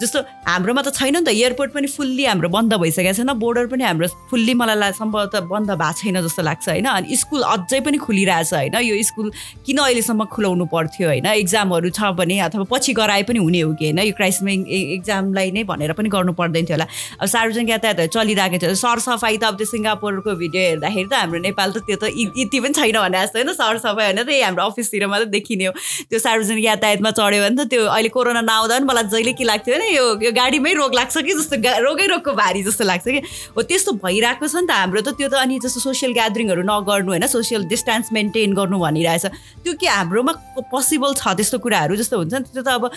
[0.00, 0.18] जस्तो
[0.48, 4.08] हाम्रोमा त छैन नि त। एयरपोर्ट पनि फुल्ली हाम्रो बन्द भइसकेको छैन। बोर्डर पनि हाम्रो
[4.32, 6.86] फुल्ली मलाई सम्भवतः बन्द भएको छैन जस्तो लाग्छ होइन?
[6.86, 8.76] अनि स्कुल अझै पनि खुलिरहेछ होइन?
[8.82, 9.30] यो स्कुल
[9.66, 11.26] किन अहिलेसम्म खुलाउनु पर्थ्यो होइन?
[11.42, 13.98] इक्जामहरू छ भने अथवा पछि गराए पनि हुने हो कि होइन?
[13.98, 14.50] यो क्राइसिसमा
[14.96, 16.86] इक्जामलाई नै भनेर पनि गर्नु पर्दैन थियो होला।
[17.20, 21.68] अब सार्वजनिक यातायातहरू चलिरहेको थियो। सरसफाइ त अब त्यो सिङ्गापुरको भिडियो हेर्दाखेरि त हाम्रो नेपाल
[21.72, 23.52] त त्यो त यति पनि छैन भने जस्तो होइन?
[23.52, 25.72] सरसफाइ होइन त हाम्रो अफिसतिर मात्रै देखिने हो।
[26.10, 29.74] त्यो सार्वजनिक यातायातमा चढ्यो भने त त्यो अहिले कोरोना नआउँदा पनि मलाई जहिले के लाग्थ्यो
[29.74, 31.56] भने यो यो गाडीमै रोग लाग्छ कि जस्तो
[31.86, 33.20] रोगै रोगको भारी जस्तो लाग्छ कि?
[33.56, 37.10] हो त्यस्तो भइरहेको छ नि त हाम्रो त त्यो त अनि जस्तो सोसियल ग्यादरिङहरू नगर्नु
[37.12, 37.26] होइन?
[37.26, 39.26] सोसियल डिस्टेन्स मेन्टेन गर्नु भनिरहेछ।
[39.62, 40.32] त्यो के हाम्रोमा
[40.66, 42.46] पोसिबल छ त्यस्तो कुराहरू जस्तो हुन्छ नि?
[42.50, 42.90] त्यो त अब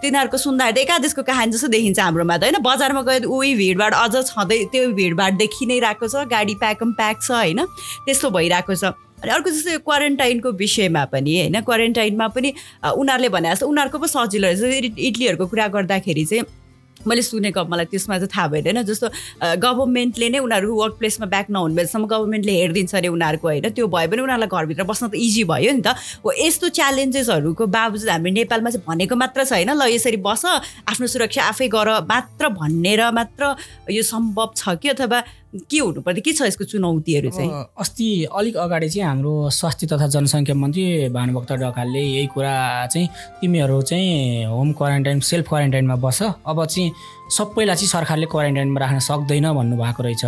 [0.00, 2.56] तिनीहरूको सुन्दाखेरि एकादेशको कहानी जस्तो देखिन्छ हाम्रोमा त होइन?
[2.64, 7.16] बजारमा गयो उही भिडभाड अझ छँदै त्यो भिडभाड देखि नै रहेको छ। गाडी प्याकम प्याक
[7.20, 7.60] छ होइन?
[8.08, 11.60] त्यस्तो भइरहेको छ। अनि अर्को जस्तो क्वारेन्टाइनको विषयमा पनि होइन?
[11.68, 12.48] क्वारेन्टाइनमा पनि
[12.96, 16.44] उनीहरूले भने जस्तो उनीहरूको पो सजिलो रहेछ। इडलीहरूको कुरा गर्दाखेरि चाहिँ
[17.06, 19.06] मैले सुनेको मलाई त्यसमा चाहिँ थाहा भइँदैन जस्तो
[19.64, 23.68] गभर्मेन्टले नै उनीहरू वर्क प्लेसमा ब्याक नहुने बेलासम्म गभर्मेन्टले हेरिदिन्छ अरे उनीहरूको होइन?
[23.76, 28.08] त्यो भयो भने उनीहरूलाई घरभित्र बस्न त इजी भयो नि त। हो यस्तो च्यालेन्जेसहरूको बावजुद
[28.08, 30.44] हाम्रो नेपालमा चाहिँ भनेको मात्र छ होइन ल यसरी बस
[30.88, 33.54] आफ्नो सुरक्षा आफै गर मात्र भनेर मात्र
[33.90, 34.88] यो सम्भव छ कि?
[34.94, 35.22] अथवा
[35.52, 36.20] के हुनुपर्ने?
[36.20, 37.50] के छ यसको चुनौतीहरू चाहिँ?
[37.76, 42.54] अस्ति अलिक अगाडि चाहिँ हाम्रो स्वास्थ्य तथा जनसङ्ख्या मन्त्री भानुभक्त ढकालले यही कुरा
[42.88, 43.08] चाहिँ
[43.40, 46.92] तिमीहरू चाहिँ होम क्वारेन्टाइन सेल्फ क्वारेन्टाइनमा बस। अब चाहिँ
[47.36, 50.24] सबैलाई चाहिँ सरकारले क्वारेन्टाइनमा राख्न सक्दैन भन्नुभएको रहेछ।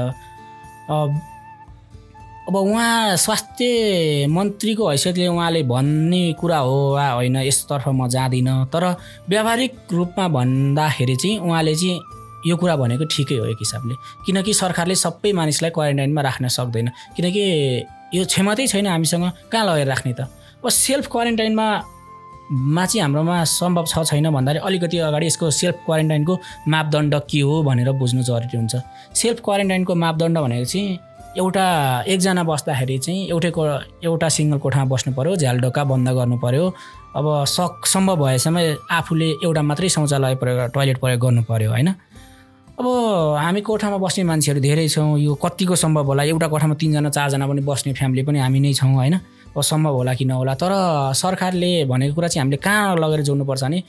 [2.44, 8.84] अब उहाँ स्वास्थ्य मन्त्रीको हैसियतले उहाँले भन्ने कुरा हो वा होइन यसतर्फ म जाँदिनँ। तर
[9.28, 11.96] व्यावहारिक रूपमा भन्दाखेरि चाहिँ उहाँले चाहिँ
[12.47, 13.95] यो कुरा भनेको ठिकै हो एक हिसाबले।
[14.26, 17.42] किनकि सरकारले सबै मानिसलाई क्वारेन्टाइनमा राख्न सक्दैन। किनकि
[18.14, 20.20] यो क्षमतै छैन हामीसँग कहाँ लगेर राख्ने त?
[20.61, 21.66] अब सेल्फ क्वारेन्टाइनमा
[22.45, 26.34] मा चाहिँ हाम्रोमा सम्भव छ छैन भन्दाखेरि अलिकति अगाडि यसको सेल्फ क्वारेन्टाइनको
[26.68, 28.74] मापदण्ड के हो भनेर बुझ्नु जरुरी हुन्छ।
[29.16, 30.99] सेल्फ क्वारेन्टाइनको मापदण्ड भनेको चाहिँ
[31.40, 31.64] एउटा
[32.07, 33.62] एकजना बस्दाखेरि चाहिँ एउटै को
[34.07, 36.64] एउटा सिङ्गल कोठामा बस्नु पऱ्यो झ्यालडोका बन्द गर्नु पऱ्यो
[37.16, 38.59] अब सक सम्भव भएसम्म
[38.92, 41.88] आफूले एउटा मात्रै शौचालय प्रयोग टोइलेट प्रयोग गर्नु पऱ्यो होइन?
[42.74, 42.86] अब
[43.38, 46.22] हामी कोठामा बस्ने मान्छेहरू धेरै छौँ यो कतिको सम्भव होला?
[46.26, 49.14] एउटा कोठामा तिनजना चारजना पनि बस्ने फ्यामिली पनि हामी नै छौँ होइन?
[49.54, 50.54] अब सम्भव होला कि नहोला?
[50.58, 50.72] तर
[51.14, 53.82] सरकारले भनेको कुरा चाहिँ हामीले कहाँ लगेर जोड्नुपर्छ भने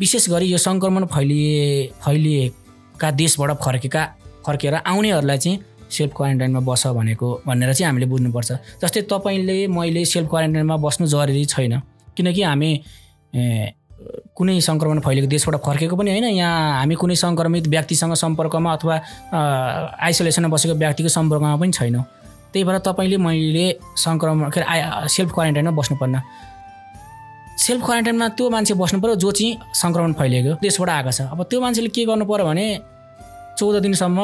[0.00, 4.02] विशेष गरी यो सङ्क्रमण फैलिए फैलिएका देशबाट फर्केका
[4.46, 5.60] फर्केर आउनेहरूलाई चाहिँ
[5.92, 11.44] सेल्फ क्वारेन्टाइनमा बस भनेको भनेर चाहिँ हामीले बुझ्नुपर्छ। जस्तै तपाईँले मैले सेल्फ क्वारेन्टाइनमा बस्नु जरुरी
[11.44, 11.80] छैन।
[12.16, 12.72] किनकि हामी
[14.40, 18.94] कुनै सङ्क्रमण फैलिएको देशबाट फर्केको पनि होइन यहाँ हामी कुनै सङ्क्रमित व्यक्तिसँग सम्पर्कमा अथवा
[20.00, 22.04] आइसोलेसनमा बसेको व्यक्तिको सम्पर्कमा पनि छैनौँ।
[22.52, 23.66] त्यही भएर तपाईँले मैले
[24.00, 26.20] सङ्क्रमण के अरे आ- सेल्फ क्वारेन्टाइनमा बस्नुपर्ने।
[27.60, 31.58] सेल्फ क्वारेन्टाइनमा त्यो मान्छे बस्नु पऱ्यो जो चाहिँ सङ्क्रमण फैलिएको देशबाट आएको छ। अब त्यो
[31.60, 32.66] मान्छेले के गर्नु पऱ्यो भने
[33.60, 34.18] चौध दिनसम्म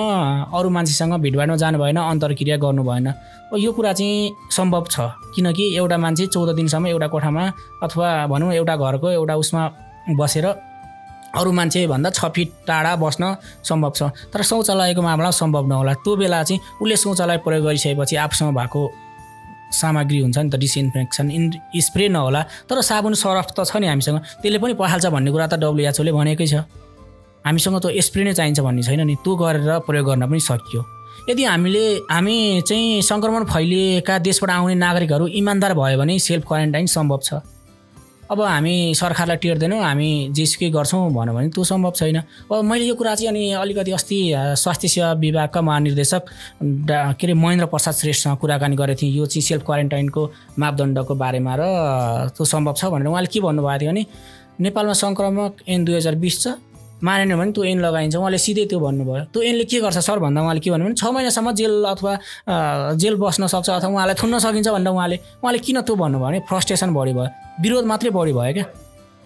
[0.56, 3.06] अरू मान्छेसँग भिडभाडमा जानु भएन अन्तर्क्रिया गर्नु भएन।
[3.60, 4.96] यो कुरा चाहिँ सम्भव छ।
[5.36, 7.44] किनकि एउटा मान्छे चौध दिनसम्म एउटा कोठामा
[7.84, 9.62] अथवा भनौँ एउटा घरको एउटा उसमा
[10.14, 10.46] बसेर
[11.36, 14.02] अरू मान्छेभन्दा छ फिट टाढा बस्न सम्भव छ।
[14.32, 18.80] तर शौचालयको मामला सम्भव नहोला। त्यो बेला चाहिँ उसले शौचालय प्रयोग गरिसकेपछि आफूसँग भएको
[19.66, 21.44] सामग्री हुन्छ नि त डिसइन्फेक्सन इन
[21.76, 25.54] स्प्रे नहोला। तर साबुन सरफ त छ नि हामीसँग। त्यसले पनि पखाल्छ भन्ने कुरा त
[25.60, 26.64] डब्लुएचओले भनेकै छ।
[27.44, 30.80] हामीसँग त स्प्रे नै चाहिन्छ भन्ने छैन नि। त्यो गरेर प्रयोग गर्न पनि सकियो।
[31.28, 37.20] यदि हामीले हामी चाहिँ सङ्क्रमण फैलिएका देशबाट आउने नागरिकहरू इमान्दार भयो भने सेल्फ क्वारेन्टाइन सम्भव
[37.26, 37.42] छ।
[38.26, 42.16] अब हामी सरकारलाई टेर्दैनौँ हामी जेसुकै गर्छौँ भन्यो भने त्यो सम्भव छैन।
[42.50, 44.18] अब मैले यो कुरा चाहिँ अनि अलिकति अस्ति
[44.58, 46.22] स्वास्थ्य सेवा विभागका महानिर्देशक
[46.58, 50.22] के अरे महेन्द्र प्रसाद श्रेष्ठसँग कुराकानी गरेको थिएँ। यो चाहिँ सेल्फ क्वारेन्टाइनको
[50.58, 51.62] मापदण्डको बारेमा र
[52.34, 54.06] त्यो सम्भव छ भनेर उहाँले के भन्नुभएको थियो भने
[54.58, 56.58] नेपालमा सङ्क्रमक एन दुई हजार बिस छ
[57.02, 60.40] मानेन भने त्यो एन लगाइन्छ। उहाँले सिधै त्यो भन्नुभयो। त्यो एनले के गर्छ सर भन्दा
[60.42, 62.12] उहाँले के भन्नु भने छ महिनासम्म जेल अथवा
[62.96, 66.90] जेल बस्न सक्छ अथवा उहाँलाई थुन्न सकिन्छ भनेर उहाँले उहाँले किन त्यो भन्नुभयो भने फ्रस्ट्रेसन
[66.96, 67.28] बढी भयो।
[67.62, 68.66] विरोध मात्रै बढी भयो क्या।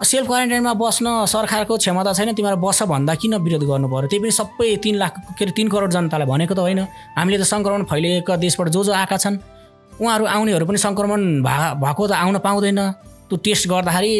[0.00, 4.32] सेल्फ क्वारेन्टाइनमा बस्न सरकारको क्षमता छैन तिमीहरू बस्छ भन्दा किन विरोध गर्नु पऱ्यो त्यही पनि
[4.32, 6.80] सबै तिन लाख के अरे तिन करोड जनतालाई भनेको त होइन।
[7.20, 9.36] हामीले त सङ्क्रमण फैलिएका देशबाट जो जो आएका छन्।
[10.00, 12.80] उहाँहरू आउनेहरू पनि सङ्क्रमण भा भएको त आउन पाउँदैन।
[13.28, 14.12] त्यो टेस्ट गर्दाखेरि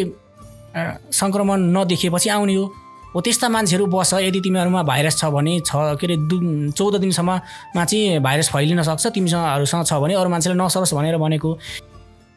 [1.16, 2.64] सङ्क्रमण नदेखिएपछि आउने हो।
[3.14, 6.36] हो त्यस्ता मान्छेहरू बस यदि तिमीहरूमा भाइरस छ भने छ के अरे दु
[6.72, 11.50] चौध दिनसम्ममा चाहिँ भाइरस फैलिन सक्छ तिमीसँगहरूसँग छ भने अरू मान्छेले नसरोस् भनेर भनेको।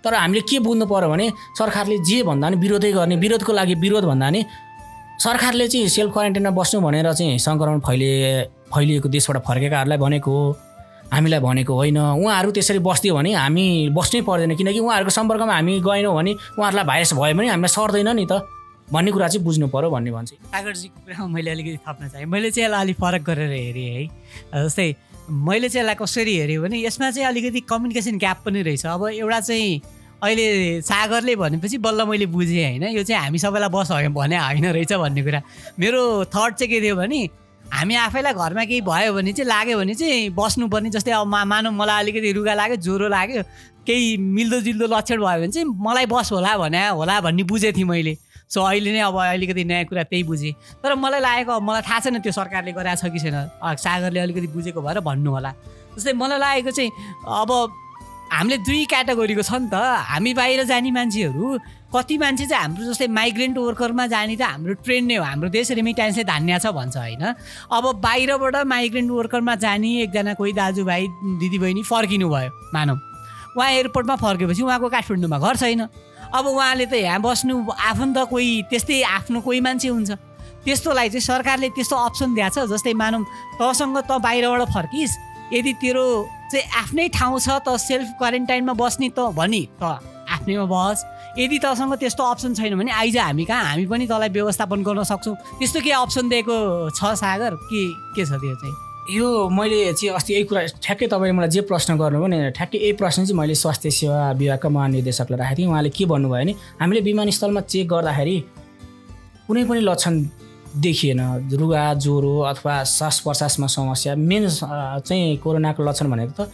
[0.03, 4.03] तर हामीले के बुझ्नु पऱ्यो भने सरकारले जे भन्दा पनि विरोधै गर्ने विरोधको लागि विरोध
[4.03, 4.41] भन्दा नि
[5.21, 8.43] सरकारले चाहिँ सेल्फ क्वारेन्टाइनमा बस्नु भनेर चाहिँ सङ्क्रमण फैलिए
[8.73, 10.51] फैलिएको देशबाट फर्केकाहरूलाई भनेको हो।
[11.13, 16.15] हामीलाई भनेको होइन। उहाँहरू त्यसरी बस्दियो भने हामी बस्नै पर्दैन किनकि उहाँहरूको सम्पर्कमा हामी गएनौँ
[16.17, 18.41] भने उहाँहरूलाई भाइरस भयो भने हामीलाई सर्दैन नि त।
[18.91, 22.67] भन्ने कुरा चाहिँ बुझ्नु पऱ्यो भन्ने भन्छ। सागरजीको कुरामा मैले अलिकति थप्न चाहेँ। मैले चाहिँ
[22.67, 24.95] यसलाई अलिक फरक गरेर हेरेँ है। जस्तै
[25.29, 29.39] मैले चाहिँ यसलाई कसरी हेरेँ भने यसमा चाहिँ अलिकति कम्युनिकेसन ग्याप पनि रहेछ। अब एउटा
[29.39, 29.81] चाहिँ
[30.23, 34.93] अहिले सागरले भनेपछि बल्ल मैले बुझेँ होइन। यो चाहिँ हामी सबैलाई बस भने होइन रहेछ
[34.93, 35.41] भन्ने कुरा।
[35.79, 37.29] मेरो थर्ड चाहिँ के थियो भने
[37.63, 41.71] हामी आफैलाई घरमा केही भयो भने चाहिँ लाग्यो भने चाहिँ बस्नुपर्ने जस्तै अब मा मानौँ
[41.73, 43.43] मलाई अलिकति रुगा लाग्यो ज्वरो लाग्यो
[43.87, 48.13] केही मिल्दोजुल्दो लक्षण भयो भने चाहिँ मलाई बस होला भने होला भन्ने बुझेको थिएँ मैले।
[48.49, 52.19] सो अहिले नै अब अलिकति नयाँ कुरा त्यही बुझेँ। तर मलाई लागेको मलाई थाहा छैन
[52.19, 53.37] त्यो सरकारले गराएको छ कि छैन।
[53.77, 55.51] सागरले अलिकति बुझेको भएर भन्नु होला
[55.95, 56.91] जस्तै मलाई लागेको चाहिँ
[57.23, 57.51] अब
[58.33, 59.77] हामीले दुई क्याटेगोरीको छ नि त।
[60.09, 61.45] हामी बाहिर जाने मान्छेहरू
[61.93, 65.71] कति मान्छे चाहिँ हाम्रो जस्तै माइग्रेन्ट वर्करमा जाने त हाम्रो ट्रेन नै हो। हाम्रो देश
[65.77, 67.23] रेमिट्यान्सले धान्या छ भन्छ होइन।
[67.69, 71.01] अब बाहिरबाट माइग्रेन्ट वर्करमा जाने एकजना कोही दाजुभाइ
[71.41, 72.97] दिदीबहिनी फर्किनु भयो मानौँ।
[73.53, 75.81] उहाँ एयरपोर्टमा फर्केपछि उहाँको काठमाडौँमा घर छैन।
[76.33, 80.11] अब उहाँले त यहाँ बस्नु आफन्त कोही त्यस्तै आफ्नो कोही मान्छे हुन्छ।
[80.65, 83.23] त्यस्तोलाई चाहिँ सरकारले त्यस्तो अप्सन दिएको छ जस्तै मानौँ
[83.61, 85.13] तँसँग त बाहिरबाट फर्किस्
[85.53, 86.05] यदि तेरो
[86.51, 89.83] चाहिँ आफ्नै ठाउँ छ त सेल्फ क्वारेन्टाइनमा बस्ने त भनी त
[90.33, 90.97] आफ्नैमा बस।
[91.37, 95.35] यदि तँसँग त्यस्तो अप्सन छैन भने आइज हामी कहाँ हामी पनि तँलाई व्यवस्थापन गर्न सक्छौँ।
[95.59, 96.55] त्यस्तो के अप्सन दिएको
[96.97, 97.53] छ सागर?
[97.69, 97.81] के
[98.15, 98.75] के छ त्यो चाहिँ?
[99.11, 102.93] यो मैले चाहिँ अस्ति यही कुरा ठ्याक्कै तपाईँले मलाई जे प्रश्न गर्नुभयो नि ठ्याक्कै यही
[102.95, 107.61] प्रश्न चाहिँ मैले स्वास्थ्य सेवा विभागका महानिर्देशकलाई राखेको थिएँ। उहाँले के भन्नुभयो भने हामीले विमानस्थलमा
[107.67, 108.37] चेक गर्दाखेरि
[109.47, 110.13] कुनै पनि लक्षण
[110.79, 111.19] देखिएन।
[111.51, 114.47] रुगा ज्वरो अथवा श्वास प्रश्वासमा समस्या। मेन
[115.03, 116.47] चाहिँ कोरोनाको लक्षण भनेको त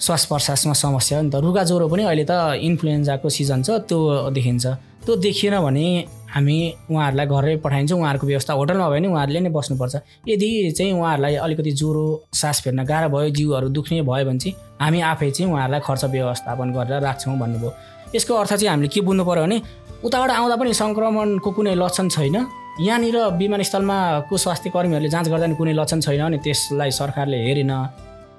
[0.00, 3.98] श्वास प्रश्वासमा समस्या हो नि त। रुगा ज्वरो पनि अहिले त इन्फ्लुएन्जाको सिजन छ त्यो
[4.32, 4.66] देखिन्छ।
[5.04, 5.86] त्यो देखिएन भने
[6.30, 6.56] हामी
[6.90, 9.94] उहाँहरूलाई घरै पठाइन्छौँ उहाँहरूको व्यवस्था होटलमा भयो भने उहाँहरूले नै बस्नुपर्छ।
[10.28, 15.00] यदि चाहिँ उहाँहरूलाई अलिकति ज्वरो सास फेर्न गाह्रो भयो जिउहरू दुख्ने भयो भने चाहिँ हामी
[15.00, 17.70] आफै चाहिँ उहाँहरूलाई खर्च व्यवस्थापन गरेर राख्छौँ भन्नुभयो।
[18.14, 19.60] यसको अर्थ चाहिँ हामीले के बुझ्नु पऱ्यो भने
[20.06, 22.36] उताबाट आउँदा पनि सङ्क्रमणको कुनै लक्षण छैन।
[22.80, 23.98] यहाँनिर विमानस्थलमा
[24.30, 27.72] को स्वास्थ्य कर्मीहरूले जाँच गर्दा नि कुनै लक्षण छैन भने त्यसलाई सरकारले हेरेन।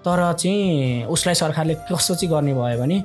[0.01, 2.97] तर चाहिँ उसलाई सरकारले कसो चाहिँ गर्ने भयो भने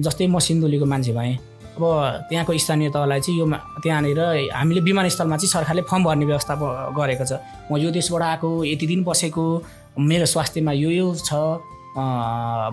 [0.00, 1.36] जस्तै म सिन्धुलीको मान्छे भएँ
[1.78, 3.46] अब त्यहाँको स्थानीय तहलाई चाहिँ यो
[3.82, 4.20] त्यहाँनिर
[4.50, 6.54] हामीले विमानस्थलमा चाहिँ सरकारले फर्म भर्ने व्यवस्था
[6.98, 7.38] गरेको छ।
[7.70, 9.44] म यो देशबाट आएको यति दिन बसेको
[9.94, 11.30] मेरो स्वास्थ्यमा यो यो छ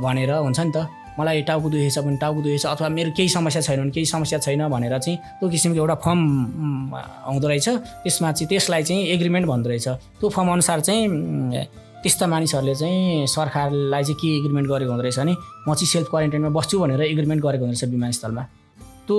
[0.02, 3.80] भनेर हुन्छ नि त। मलाई टाउको दुखेछ भने टाउको दुखेछ अथवा मेरो केही समस्या छैन
[3.80, 6.20] भने केही समस्या छैन भनेर चाहिँ त्यो किसिमको एउटा फर्म
[7.30, 7.68] आउँदो रहेछ।
[8.04, 9.88] त्यसमा चाहिँ त्यसलाई चाहिँ एग्रिमेन्ट भन्दो रहेछ।
[10.20, 11.06] त्यो फर्म अनुसार चाहिँ
[12.04, 15.34] त्यस्ता मानिसहरूले चाहिँ सरकारलाई चाहिँ के एग्रिमेन्ट गरेको हुँदो रहेछ भने
[15.66, 18.44] म चाहिँ सेल्फ क्वारेन्टाइनमा बस्छु भनेर एग्रिमेन्ट गरेको हुँदो रहेछ विमानस्थलमा।
[19.08, 19.18] त्यो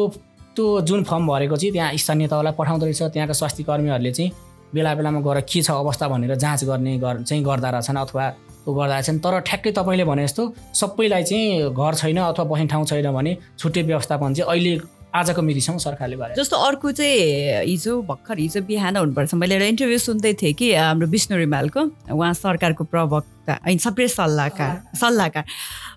[0.56, 4.30] त्यो जुन फर्म भरेको चाहिँ त्यहाँ स्थानीय तहलाई पठाउँदो रहेछ त्यहाँका स्वास्थ्य कर्मीहरूले चाहिँ
[4.74, 8.24] बेला बेलामा गएर के छ अवस्था भनेर जाँच गर्ने गर चाहिँ गर्दा रहेछन् अथवा
[8.68, 10.42] ऊ गर्दा चाहिँ तर ठ्याक्कै तपाईँले भने जस्तो
[10.74, 14.72] सबैलाई चाहिँ घर छैन अथवा बस्ने ठाउँ छैन भने छुट्टै व्यवस्थापन चाहिँ अहिले
[15.14, 19.98] आजको मितिसम्म सरकारले गरे जस्तो अर्को चाहिँ हिजो भर्खर हिजो बिहान हुनुपर्छ। मैले एउटा इन्टरभ्यू
[19.98, 21.80] सुन्दै थिएँ कि हाम्रो विष्णु रिमालको
[22.12, 25.44] उहाँ सरकारको प्रवक्ता। होइन सबै सल्लाहकार सल्लाहकार।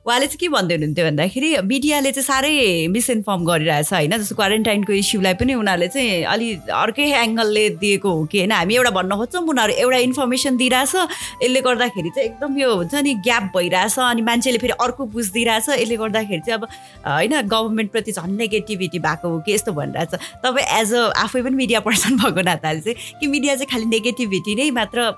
[0.05, 4.17] उहाँले चाहिँ के भन्दै हुनुहुन्थ्यो भन्दाखेरि मिडियाले चाहिँ साह्रै मिसइन्फर्म गरिरहेछ होइन?
[4.17, 8.51] जस्तो क्वारेन्टाइनको इस्युलाई पनि उनीहरूले चाहिँ अलि अर्कै एङ्गलले दिएको हो कि होइन?
[8.51, 10.95] हामी एउटा भन्न खोज्छौँ उनीहरू एउटा इन्फर्मेसन दिइरहेछ
[11.43, 15.97] यसले गर्दाखेरि चाहिँ एकदम यो हुन्छ नि ग्याप भइरहेछ अनि मान्छेले फेरि अर्को बुझिदिइरहेछ यसले
[15.97, 16.67] गर्दाखेरि चाहिँ अब
[17.05, 21.79] होइन गभर्मेन्टप्रति झन् नेगेटिभिटी भएको हो कि यस्तो भनिरहेछ। तपाईँ एज अ आफै पनि मिडिया
[21.79, 25.11] पर्सन भएको नाताले चाहिँ कि मिडिया चाहिँ खालि नेगेटिभिटी नै मात्र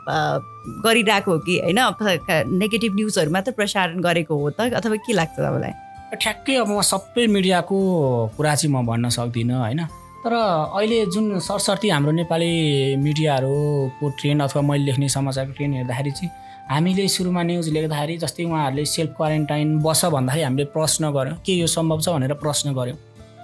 [0.66, 1.80] गरिरहेको हो कि होइन?
[2.57, 5.74] नेगेटिभ न्युजहरू मात्र प्रसारण गरेको हो त अथवा के लाग्छ तपाईँलाई?
[6.12, 7.78] ठ्याक्कै अब म सबै मिडियाको
[8.38, 9.82] कुरा चाहिँ म भन्न सक्दिनँ होइन?
[10.22, 12.51] तर अहिले जुन सरसर्ती हाम्रो नेपाली
[13.01, 16.32] मिडियाहरूको ट्रेन्ड अथवा मैले लेख्ने समाचारको ट्रेन्ड हेर्दाखेरि चाहिँ
[16.70, 21.68] हामीले सुरुमा न्युज लेख्दाखेरि जस्तै उहाँहरूले सेल्फ क्वारेन्टाइन बस भन्दाखेरि हामीले प्रश्न गऱ्यौँ के यो
[21.68, 22.97] सम्भव छ भनेर प्रश्न गऱ्यौँ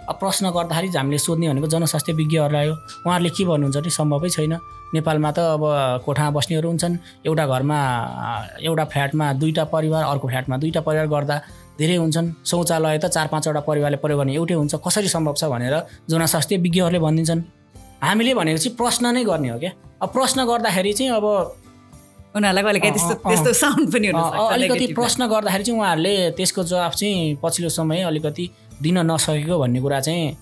[0.08, 4.54] अब प्रश्न गर्दाखेरि हामीले सोध्ने भनेको जनस्वास्थ्य विज्ञहरूलाई हो। उहाँहरूले के भन्नुहुन्छ भने सम्भवै छैन।
[4.94, 5.64] नेपालमा त अब
[6.06, 6.96] कोठामा बस्नेहरू हुन्छन्।
[7.28, 7.80] एउटा घरमा
[8.64, 11.36] एउटा फ्ल्याटमा दुईवटा परिवार अर्को फ्ल्याटमा दुईवटा परिवार गर्दा
[11.80, 15.76] धेरै हुन्छन्। शौचालय त चार पाँचवटा परिवारले प्रयोग गर्ने एउटै हुन्छ। कसरी सम्भव छ भनेर
[16.10, 17.42] जनस्वास्थ्य विज्ञहरूले भनिदिन्छन्।
[18.04, 19.72] हामीले भनेको चाहिँ प्रश्न नै गर्ने हो क्या?
[20.02, 21.26] अब प्रश्न गर्दाखेरि चाहिँ अब
[22.38, 28.02] उनीहरूलाई त्यस्तो त्यस्तो साउन्ड पनि अलिकति प्रश्न गर्दाखेरि चाहिँ उहाँहरूले त्यसको जवाफ चाहिँ पछिल्लो समय
[28.10, 28.46] अलिकति
[28.82, 30.38] दिन नसकेको भन्ने कुरा चाहिँ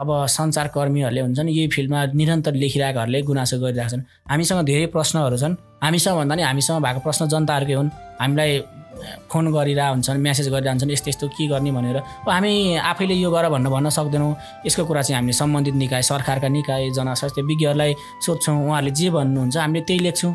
[0.00, 6.14] अब सञ्चारकर्मीहरूले हुन्छन् यही फिल्डमा निरन्तर लेखिरहेकाहरूले गुनासो गरिरहेका छन्। हामीसँग धेरै प्रश्नहरू छन्। हामीसँग
[6.18, 7.90] भन्दा नि हामीसँग भएको प्रश्न जनताहरूकै हुन्।
[8.20, 8.50] हामीलाई
[9.30, 12.52] फोन गरिरहेको हुन्छन् म्यासेज गरिरहन्छन् यस्तो यस्तो के गर्ने भनेर। अब हामी
[12.90, 14.34] आफैले यो गर भन्न भन्न सक्दैनौँ।
[14.66, 19.80] यसको कुरा चाहिँ हामीले सम्बन्धित निकाय सरकारका निकाय जनस्वास्थ्य विज्ञहरूलाई सोध्छौँ। उहाँहरूले जे भन्नुहुन्छ हामीले
[19.86, 20.32] त्यही लेख्छौँ।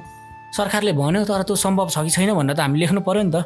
[0.56, 3.38] सरकारले भन्यो तर त्यो सम्भव छ कि छैन भनेर त हामी लेख्नु पऱ्यो नि त।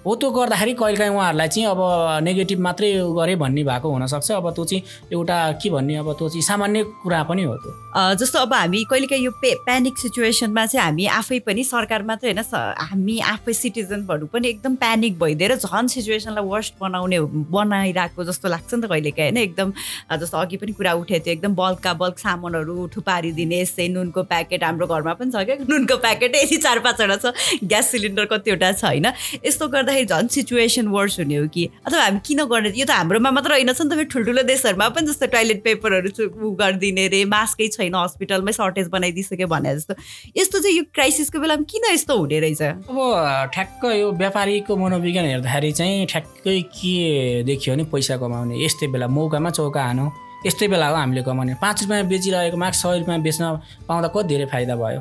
[0.00, 1.80] हो त्यो गर्दाखेरि कहिलेकाहीँ उहाँहरूलाई चाहिँ अब
[2.24, 4.82] नेगेटिभ मात्रै गरेँ भन्ने भएको हुनसक्छ। अब त्यो चाहिँ
[5.12, 9.24] एउटा के भन्ने अब त्यो चाहिँ सामान्य कुरा पनि हो त्यो। जस्तो अब हामी कहिलेकाहीँ
[9.24, 12.44] यो पे प्यानिक सिचुएसनमा चाहिँ हामी आफै पनि सरकार मात्रै होइन
[12.80, 17.20] हामी आफै सिटिजनहरू पनि एकदम प्यानिक भइदिएर झन् सिचुएसनलाई वर्स्ट बनाउने
[17.50, 19.72] बनाइरहेको जस्तो लाग्छ नि त कहिलेकाहीँ होइन। एकदम
[20.16, 24.86] जस्तो अघि पनि कुरा उठेको थियो एकदम बल्कका बल्क सामानहरू थुपारिदिने यस्तै नुनको प्याकेट हाम्रो
[24.86, 29.06] घरमा पनि छ क्या। नुनको प्याकेट यति चार पाँचवटा छ ग्यास सिलिन्डर कतिवटा छ होइन।
[29.44, 32.90] यस्तो गर्दा गर्दाखेरि झन् सिचुएसन वर्स हुने हो कि। अथवा हामी किन गर्ने यो त
[32.92, 37.24] हाम्रोमा मात्र होइन छ नि त फेरि ठुल्ठुलो देशहरूमा पनि जस्तो टोइलेट पेपरहरू गरिदिने रे
[37.26, 39.94] मास्कै छैन हस्पिटलमै सर्टेज बनाइदिइसक्यो भने जस्तो।
[40.36, 42.62] यस्तो चाहिँ यो क्राइसिसको बेलामा किन यस्तो हुने रहेछ?
[42.62, 49.06] अब ठ्याक्क यो व्यापारीको मनोविज्ञान हेर्दाखेरि चाहिँ ठ्याक्कै के देखियो भने पैसा कमाउने। यस्तै बेला
[49.08, 50.06] मौकामा चौका हानु।
[50.46, 53.44] यस्तै बेला हो हामीले कमाउने। पाँच रुपियाँ बेचिरहेको मार्क्स सय रुपियाँ बेच्न
[53.88, 55.00] पाउँदा कति धेरै फाइदा भयो?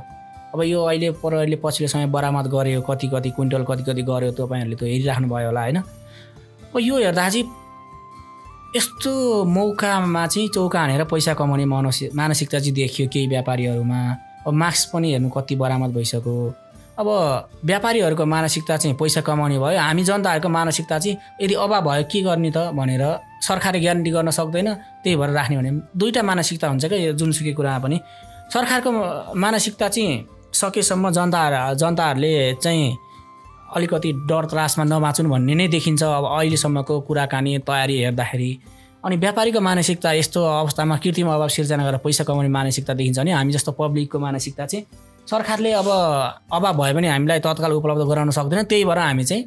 [0.53, 4.31] अब यो अहिले पर अहिले पछिल्लो समय बरामद गऱ्यो कति कति क्विन्टल कति कति गऱ्यो
[4.35, 5.77] तपाईँहरूले त हेरिराख्नु भयो होला होइन?
[5.77, 7.45] अब यो हेर्दा चाहिँ
[8.75, 9.11] यस्तो
[9.49, 13.99] मौकामा चाहिँ चौका हानेर पैसा कमाउने मानसिक मानसिकता चाहिँ देखियो केही व्यापारीहरूमा।
[14.45, 16.35] अब मास्क पनि हेर्नु कति बरामद भइसक्यो।
[17.01, 17.07] अब
[17.65, 22.51] व्यापारीहरूको मानसिकता चाहिँ पैसा कमाउने भयो। हामी जनताहरूको मानसिकता चाहिँ यदि अभाव भयो के गर्ने
[22.53, 23.03] त भनेर
[23.41, 24.67] सरकारले ग्यारेन्टी गर्न सक्दैन।
[25.01, 27.97] त्यही भएर राख्ने भने दुईवटा मानसिकता हुन्छ क्या यो जुनसुकै कुरामा पनि।
[28.53, 28.89] सरकारको
[29.33, 32.85] मानसिकता चाहिँ सकेसम्म जनता जनताहरूले चाहिँ
[33.75, 38.51] अलिकति डर त्रासमा नबाँचुन् भन्ने नै देखिन्छ अब अहिलेसम्मको कुराकानी तयारी हेर्दाखेरि।
[39.05, 43.51] अनि व्यापारीको मानसिकता यस्तो अवस्थामा कृत्रिम अभाव सिर्जना गरेर पैसा कमाउने मानसिकता देखिन्छ भने हामी
[43.53, 44.85] जस्तो पब्लिकको मानसिकता चाहिँ
[45.29, 45.87] सरकारले अब
[46.53, 49.43] अभाव भयो भने हामीलाई तत्काल उपलब्ध गराउन सक्दैन। त्यही भएर हामी चाहिँ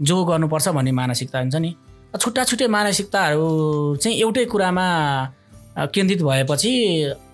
[0.00, 1.74] जो गर्नुपर्छ भन्ने मानसिकता हुन्छ नि।
[2.14, 3.46] छुट्टा छुट्टै मानसिकताहरू
[4.02, 4.86] चाहिँ एउटै कुरामा
[5.94, 6.72] केन्द्रित भएपछि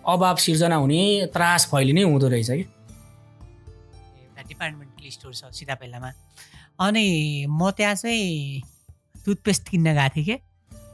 [0.09, 1.01] अभाव सिर्जना हुने
[1.35, 2.65] त्रास फैलिने हुँदो रहेछ कि?
[4.21, 6.11] एउटा डिपार्टमेन्टल स्टोर छ सिधापेलामा
[6.87, 8.63] अनि म त्यहाँ चाहिँ
[9.25, 10.37] टुथपेस्ट किन्न गएको थिएँ कि।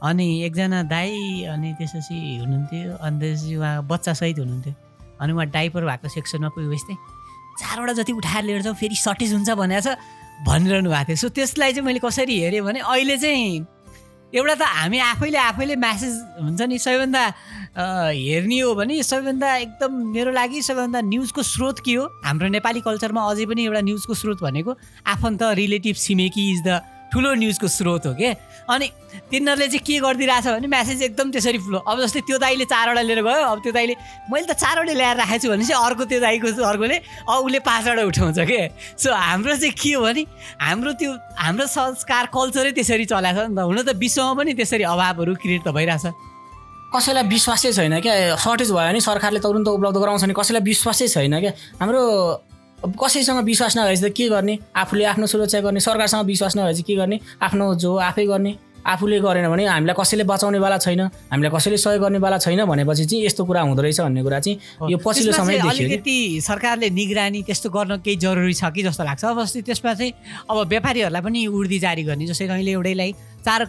[0.03, 4.73] अनि एकजना दाई अनि त्यसपछि हुनुहुन्थ्यो अनि त्यसपछि उहाँ बच्चासहित हुनुहुन्थ्यो।
[5.21, 6.97] अनि उहाँ डाइपर भएको सेक्सनमा पुग्यो चाहिँ
[7.57, 9.97] चारवटा जति उठाएर लिएर जाउँ फेरि सर्टेज हुन्छ भनेर छ
[10.45, 13.65] भनिरहनु भएको थियो। सो त्यसलाई चाहिँ मैले कसरी हेरेँ भने अहिले चाहिँ
[14.35, 16.13] एउटा त हामी आफैले आफैले म्यासेज
[16.43, 17.23] हुन्छ नि सबैभन्दा
[18.11, 22.03] हेर्ने हो भने सबैभन्दा एकदम मेरो लागि सबैभन्दा न्युजको स्रोत के हो?
[22.27, 24.71] हाम्रो नेपाली कल्चरमा अझै पनि एउटा न्युजको स्रोत भनेको
[25.15, 26.79] आफन्त रिलेटिभ छिमेकी इज द
[27.13, 28.29] ठुलो न्युजको स्रोत हो कि?
[28.69, 28.87] अनि
[29.31, 33.21] तिनीहरूले चाहिँ के गरिदिरहेछ भने म्यासेज एकदम त्यसरी फ्लो अब जस्तै त्यो दाइले चारवटा लिएर
[33.23, 33.93] गयो अब त्यो दाइले
[34.31, 36.97] मैले त चारवटा ल्याएर राखेको छु भने चाहिँ अर्को त्यो दाइको अर्कोले
[37.31, 38.59] अब उसले पाँचवटा उठाउँछ कि?
[38.99, 40.23] सो हाम्रो चाहिँ के हो भने
[40.59, 44.83] हाम्रो त्यो हाम्रो संस्कार कल्चरै त्यसरी चलाएको छ नि त। हुन त विश्वमा पनि त्यसरी
[44.83, 46.05] अभावहरू क्रिएट त भइरहेछ।
[46.91, 48.35] कसैलाई विश्वासै छैन क्या?
[48.35, 51.51] सर्टेज भयो भने सरकारले तुरन्त उपलब्ध गराउँछ भने कसैलाई विश्वासै छैन क्या?
[51.79, 52.03] हाम्रो
[52.83, 54.57] अब कसैसँग विश्वास नभएपछि त के गर्ने?
[54.75, 57.19] आफूले आफ्नो सुरक्षा गर्ने सरकारसँग विश्वास नभएपछि के गर्ने?
[57.41, 58.55] आफ्नो जो आफै गर्ने
[58.87, 63.45] आफूले गरेन भने हामीलाई कसैले बचाउनेवाला छैन हामीलाई कसैले सहयोग गर्नेवाला छैन भनेपछि चाहिँ यस्तो
[63.45, 68.15] कुरा हुँदो रहेछ भन्ने कुरा चाहिँ यो पछिल्लो समय अलिकति सरकारले निगरानी त्यस्तो गर्न केही
[68.15, 70.13] जरुरी छ कि जस्तो लाग्छ। अवश्य त्यसमा चाहिँ
[70.47, 73.11] अब व्यापारीहरूलाई पनि उर्दी जारी गर्ने जस्तै कहिले एउटैलाई
[73.45, 73.61] चार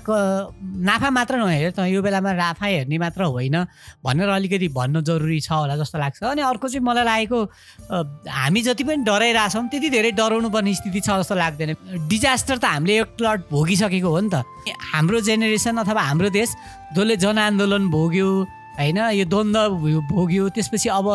[0.89, 3.57] नाफा मात्र नहेर त यो बेलामा नाफा हेर्ने मात्र होइन
[4.05, 7.39] भनेर अलिकति भन्न जरुरी छ होला जस्तो लाग्छ। अनि अर्को चाहिँ मलाई लागेको
[8.27, 11.75] हामी जति पनि डराइरहेछौँ त्यति धेरै डराउनु पर्ने स्थिति छ जस्तो लाग्दैन।
[12.09, 14.45] डिजास्टर त हामीले एकलट भोगिसकेको हो नि त।
[14.93, 16.49] हाम्रो जेनेरेसन अथवा हाम्रो देश
[16.97, 18.29] जसले जनआन्दोलन भोग्यो
[18.79, 19.75] होइन यो द्वन्द्व
[20.07, 21.07] भोग्यो त्यसपछि अब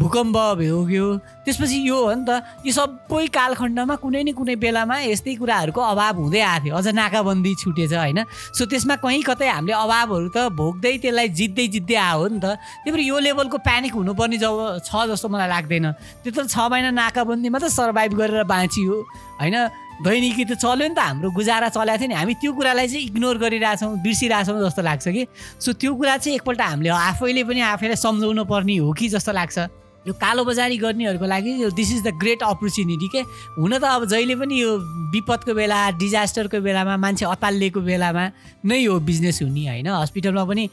[0.00, 1.06] भूकम्प भोग्यो
[1.44, 2.30] त्यसपछि यो हो नि त
[2.64, 7.52] यो सबै कालखण्डमा कुनै न कुनै बेलामा यस्तै कुराहरूको अभाव हुँदै आएको थियो। अझ नाकाबन्दी
[7.60, 8.20] छुटेछ होइन?
[8.56, 12.92] सो त्यसमा कहीँ कतै हामीले अभावहरू त भोग्दै त्यसलाई जित्दै जित्दै आयो नि त। त्यही
[12.92, 15.86] भएर यो लेभलको प्यानिक हुनुपर्ने जब छ जस्तो मलाई लाग्दैन।
[16.24, 18.94] त्यो त छ महिना नाकाबन्दीमा त सर्भाइभ गरेर बाँचियो
[19.40, 19.56] होइन?
[19.98, 23.36] दैनिकी त चल्यो नि त हाम्रो गुजारा चलाएको थियो नि। हामी त्यो कुरालाई चाहिँ इग्नोर
[23.38, 25.26] गरिरहेछौँ बिर्सिरहेछौँ जस्तो लाग्छ कि।
[25.58, 29.58] सो त्यो कुरा चाहिँ एकपल्ट हामीले आफैले पनि आफैलाई सम्झाउनु पर्ने हो कि जस्तो लाग्छ।
[30.06, 33.20] यो कालोबजारी गर्नेहरूको लागि यो this is the great opportunity के?
[33.58, 34.70] हुन त अब जहिले पनि यो
[35.12, 38.24] विपदको बेला डिजास्टरको बेलामा मान्छे अतालिएको बेलामा
[38.64, 39.88] नै हो बिजनेस हुने होइन?
[39.90, 40.64] हस्पिटलमा पनि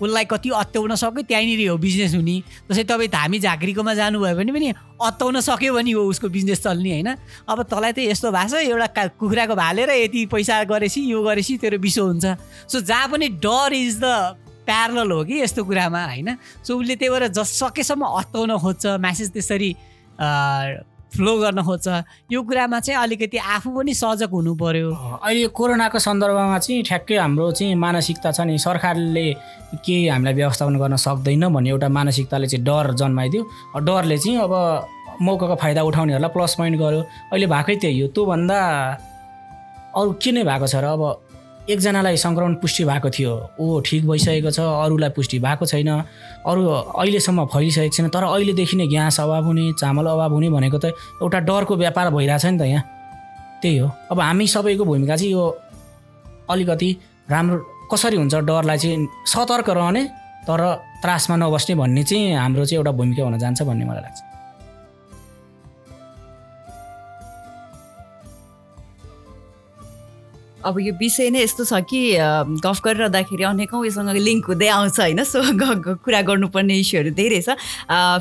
[0.00, 2.36] उसलाई कति अत्याउन सक्यो त्यहीँनिर हो बिजनेस हुने।
[2.70, 4.68] जस्तै तपाईँ धामी झाँक्रीकोमा जानुभयो भने पनि
[5.02, 7.08] अत्ताउन सक्यो भने हो उसको बिजनेस चल्ने होइन?
[7.48, 11.78] अब तँलाई त यस्तो भएको छ एउटा कुखुराको भालेर यति पैसा गरेपछि यो गरेपछि तेरो
[11.78, 12.26] विश्व हुन्छ।
[12.68, 14.06] सो जहाँ पनि डर इज द
[14.68, 16.28] प्यारल हो कि यस्तो कुरामा होइन?
[16.62, 19.70] सो उसले त्यही भएर जस सकेसम्म अत्ताउन खोज्छ म्यासेज त्यसरी
[21.08, 21.88] फ्लो गर्न खोज्छ।
[22.32, 24.88] यो कुरामा चाहिँ अलिकति आफू पनि सजग हुनु पर्यो।
[25.24, 29.26] अहिले कोरोनाको सन्दर्भमा चाहिँ ठ्याक्कै हाम्रो चाहिँ मानसिकता छ नि सरकारले
[29.84, 33.42] केही हामीलाई व्यवस्थापन गर्न सक्दैन भन्ने एउटा मानसिकताले चाहिँ डर जन्माइदियो।
[33.80, 34.54] डरले चाहिँ अब
[35.22, 37.00] मौकाको फाइदा उठाउनेहरूलाई प्लस पोइन्ट गर्यो।
[37.32, 38.58] अहिले भएकै त्यही हो। त्योभन्दा
[39.96, 41.02] अरू के नै भएको छ र अब
[41.68, 45.88] एकजनालाई सङ्क्रमण पुष्टि भएको थियो। ऊ ठिक भइसकेको छ अरूलाई पुष्टि भएको छैन।
[46.48, 46.62] अरू
[46.96, 51.38] अहिलेसम्म फैलिसकेको छैन तर अहिलेदेखि नै ग्यास अभाव हुने चामल अभाव हुने भनेको त एउटा
[51.44, 52.84] डरको व्यापार भइरहेछ नि त यहाँ।
[53.60, 55.44] त्यही हो। अब हामी सबैको भूमिका चाहिँ यो
[56.48, 56.90] अलिकति
[57.30, 57.56] राम्रो
[57.92, 60.02] कसरी हुन्छ डरलाई चाहिँ सतर्क रहने
[60.48, 60.60] तर
[61.02, 64.27] त्रासमा नबस्ने भन्ने चाहिँ हाम्रो चाहिँ एउटा भूमिका हुन जान्छ भन्ने मलाई लाग्छ।
[70.64, 72.18] अब यो विषय नै यस्तो छ कि
[72.58, 75.22] गफ गरिरहँदाखेरि अनेकौँ योसँग लिङ्क हुँदै आउँछ होइन?
[75.22, 75.38] सो
[76.02, 77.54] कुरा गर्नुपर्ने इस्युहरू धेरै छ।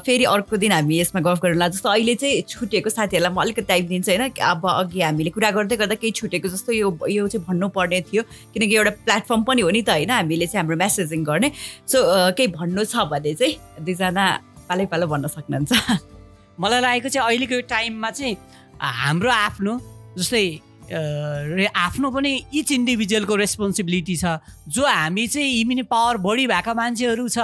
[0.05, 3.85] फेरि अर्को दिन हामी यसमा गफ गर्नुला जस्तो अहिले चाहिँ छुटेको साथीहरूलाई म अलिकति टाइम
[3.89, 4.37] दिन्छु होइन?
[4.37, 8.23] अब अघि हामीले कुरा गर्दै गर्दा केही छुटेको जस्तो यो यो चाहिँ भन्नुपर्ने थियो।
[8.53, 10.11] किनकि एउटा प्लेटफर्म पनि हो नि त होइन?
[10.13, 11.51] हामीले चाहिँ हाम्रो मेसेजिङ गर्ने।
[11.89, 11.97] सो
[12.37, 14.25] केही भन्नु छ भने चाहिँ दुईजना
[14.69, 15.73] पालै पालो भन्न सक्नुहुन्छ।
[16.61, 18.37] मलाई लागेको चाहिँ अहिलेको टाइममा चाहिँ
[18.77, 19.73] हाम्रो आफ्नो
[20.21, 27.27] जस्तै आफ्नो पनि इच इन्डिभिजुअलको रेस्पोन्सिबिलिटी छ। जो हामी चाहिँ इम्युनि पावर बढी भएका मान्छेहरू
[27.27, 27.39] छ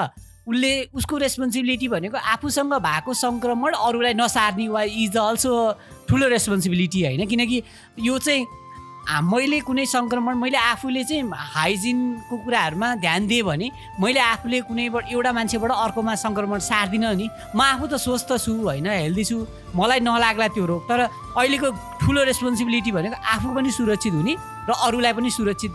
[0.48, 5.52] उसले उसको रेस्पोन्सिबिलिटी भनेको आफूसँग भएको सङ्क्रमण अरूलाई नसार्ने वा इज अल्सो
[6.10, 7.62] ठुलो रेस्पोन्सिबिलिटी होइन। किनकि
[8.00, 8.46] यो चाहिँ
[9.04, 13.68] मैले कुनै सङ्क्रमण मैले आफूले चाहिँ हाइजिनको कुराहरूमा ध्यान दिएँ भने
[13.99, 18.88] मैले आफूले कुनैबाट एउटा मान्छेबाट अर्कोमा सङ्क्रमण सार्दिनँ नि म आफू त स्वस्थ छु होइन
[18.88, 19.38] हेल्दी छु
[19.76, 20.99] मलाई नलाग्ला त्यो रोग। तर
[21.36, 21.68] अहिलेको
[21.99, 24.34] ठुलो रेस्पोन्सिबिलिटी भनेको आफू पनि सुरक्षित हुने
[24.70, 25.72] र अरूलाई पनि सुरक्षित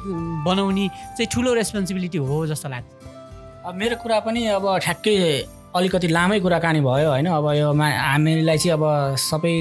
[0.48, 2.86] बनाउने चाहिँ ठुलो रेस्पोन्सिबिलिटी हो जस्तो लाग्छ।
[3.76, 5.16] मेरो कुरा पनि अब ठ्याक्कै
[5.76, 7.26] अलिकति लामै कुराकानी भयो होइन?
[7.28, 8.84] अब यो हामीलाई चाहिँ अब
[9.20, 9.54] सबै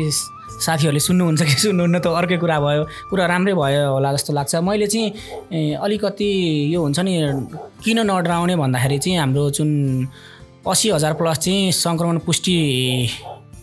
[0.57, 4.87] साथीहरूले सुन्नुहुन्छ कि सुन्नुहुन्न त अर्कै कुरा भयो। कुरा राम्रै भयो होला जस्तो लाग्छ। मैले
[4.87, 6.29] चाहिँ अलिकति
[6.73, 7.13] यो हुन्छ नि
[7.83, 9.69] किन नडराउने भन्दाखेरि चाहिँ हाम्रो जुन
[10.65, 12.55] असी हजार प्लस चाहिँ सङ्क्रमण पुष्टि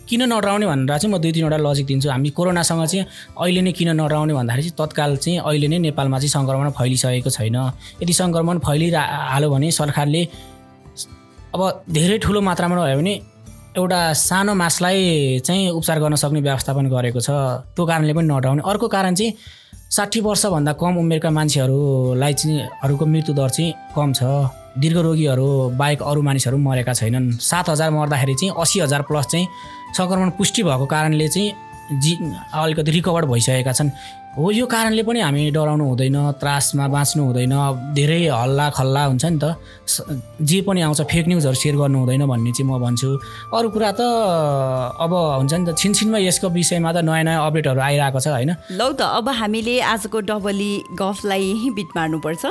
[0.09, 3.07] किन नडराउने भनेर चाहिँ म दुई तिनवटा लजिक दिन्छु। हामी कोरोनासँग चाहिँ
[3.41, 7.57] अहिले नै किन नडराउने भन्दाखेरि चाहिँ तत्काल चाहिँ अहिले नै नेपालमा चाहिँ सङ्क्रमण फैलिसकेको छैन।
[8.05, 10.23] यदि सङ्क्रमण फैलिरह हाल्यो भने सरकारले
[11.55, 13.15] अब धेरै ठुलो मात्रामा नभए पनि
[13.79, 17.31] एउटा सानो मासलाई चाहिँ उपचार गर्न सक्ने व्यवस्थापन गरेको छ।
[17.79, 19.35] त्यो कारणले पनि नडराउने। अर्को कारण चाहिँ
[19.87, 24.51] साठी वर्षभन्दा कम उमेरका मान्छेहरूलाई चाहिँ हरूको मृत्युदर चाहिँ कम छ।
[24.83, 29.47] दीर्घ रोगीहरू बाहेक अरू मानिसहरू मरेका छैनन्। सात हजार मर्दाखेरि चाहिँ असी हजार प्लस चाहिँ
[29.95, 32.13] सङ्क्रमण पुष्टि भएको कारणले चाहिँ जी
[32.51, 33.91] अलिकति रिकभर भइसकेका छन्।
[34.35, 37.55] हो यो कारणले पनि हामी डराउनु हुँदैन त्रासमा बाँच्नु हुँदैन
[37.95, 39.55] धेरै हल्ला खल्ला हुन्छ नि त।
[40.43, 43.11] जे पनि आउँछ फेक न्युजहरू सेयर गर्नु हुँदैन भन्ने चाहिँ म भन्छु।
[43.55, 44.03] अरू कुरा त
[44.99, 48.51] अब हुन्छ नि त छिनछिनमा यसको विषयमा त नयाँ नयाँ अपडेटहरू आइरहेको छ होइन?
[48.75, 52.45] लौ त अब हामीले आजको डबली गफलाई यहीँ बिट मार्नुपर्छ।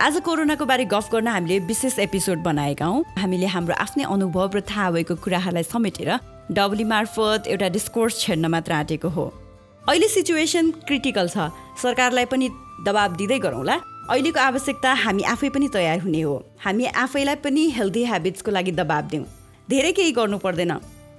[0.00, 4.60] आज कोरोनाको बारे गफ गर्न हामीले विशेष एपिसोड बनाएका हौँ। हामीले हाम्रो आफ्नै अनुभव र
[4.64, 6.10] थाहा भएको कुराहरूलाई समेटेर
[6.56, 9.26] डब्ली मार्फत एउटा डिस्कोर्स छेड्न मात्र आँटेको हो।
[9.88, 11.48] अहिले सिचुएसन क्रिटिकल छ।
[11.80, 12.48] सरकारलाई पनि
[12.84, 13.76] दबाब दिँदै गरौँला।
[14.12, 19.04] अहिलेको आवश्यकता हामी आफै पनि तयार हुने हो। हामी आफैलाई पनि हेल्दी ह्याबिट्सको लागि दबाब
[19.08, 19.24] दिउँ।
[19.64, 20.72] धेरै केही गर्नु पर्दैन।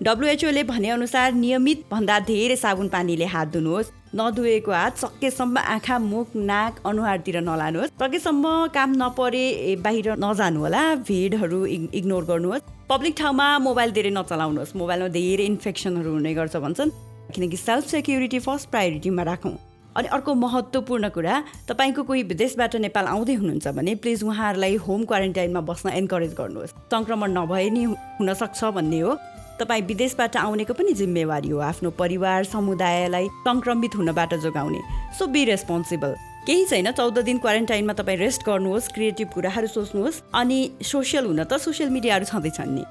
[0.05, 6.85] डब्लुएचओले भनेअनुसार नियमित भन्दा धेरै साबुन पानीले हात धुनुहोस्। नधुएको हात सकेसम्म आँखा मुख नाक
[6.85, 8.45] अनुहारतिर नलानुहोस्। सकेसम्म
[8.77, 15.45] काम नपरे बाहिर नजानु होला भिडहरू इग्नोर गर्नुहोस्। पब्लिक ठाउँमा मोबाइल धेरै नचलाउनुहोस्। मोबाइलमा धेरै
[15.51, 19.57] इन्फेक्सनहरू हुने गर्छ भन्छन्। किनकि सेल्फ सेक्युरिटी फर्स्ट प्रायोरिटीमा राखौँ।
[19.97, 25.61] अनि अर्को महत्त्वपूर्ण कुरा तपाईँको कोही विदेशबाट नेपाल आउँदै हुनुहुन्छ भने प्लिज उहाँहरूलाई होम क्वारेन्टाइनमा
[25.61, 27.83] बस्न एन्करेज गर्नुहोस्। सङ्क्रमण नभए नि
[28.19, 29.17] हुनसक्छ भन्ने हो।
[29.59, 34.81] तपाईँ विदेशबाट आउनेको पनि जिम्मेवारी हो आफ्नो परिवार समुदायलाई सङ्क्रमित हुनबाट जोगाउने।
[35.19, 36.15] सो बी रेस्पोन्सिबल
[36.47, 41.57] केही छैन चौध दिन क्वारेन्टाइनमा तपाईँ रेस्ट गर्नुहोस् क्रिएटिभ कुराहरू सोच्नुहोस्। अनि सोसियल हुन त
[41.59, 42.83] सोसियल मिडियाहरू छँदैछन् नि।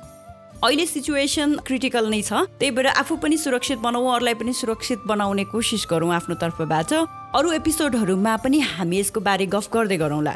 [0.58, 5.44] अहिले सिचुएसन क्रिटिकल नै छ। त्यही भएर आफू पनि सुरक्षित बनाऊ अरूलाई पनि सुरक्षित बनाउने
[5.54, 6.92] कोसिस गरौँ आफ्नो तर्फबाट
[7.38, 10.34] अरू एपिसोडहरूमा पनि हामी यसको बारे गफ गर्दै गरौँला।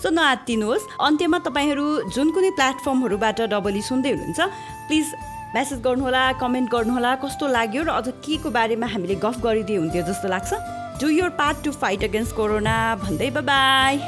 [0.00, 1.84] सो नआत्तिनुहोस्। अन्त्यमा तपाईँहरू
[2.16, 4.40] जुन कुनै प्लेटफर्महरूबाट डबली सुन्दै हुनुहुन्छ
[4.88, 5.06] प्लिज
[5.52, 10.02] मेसेज गर्नुहोला कमेन्ट गर्नुहोला कस्तो लाग्यो र अझ के को बारेमा हामीले गफ गरिदिए हुन्थ्यो
[10.08, 10.50] जस्तो लाग्छ।
[10.96, 14.00] Do your part to fight against corona भन्दै बाई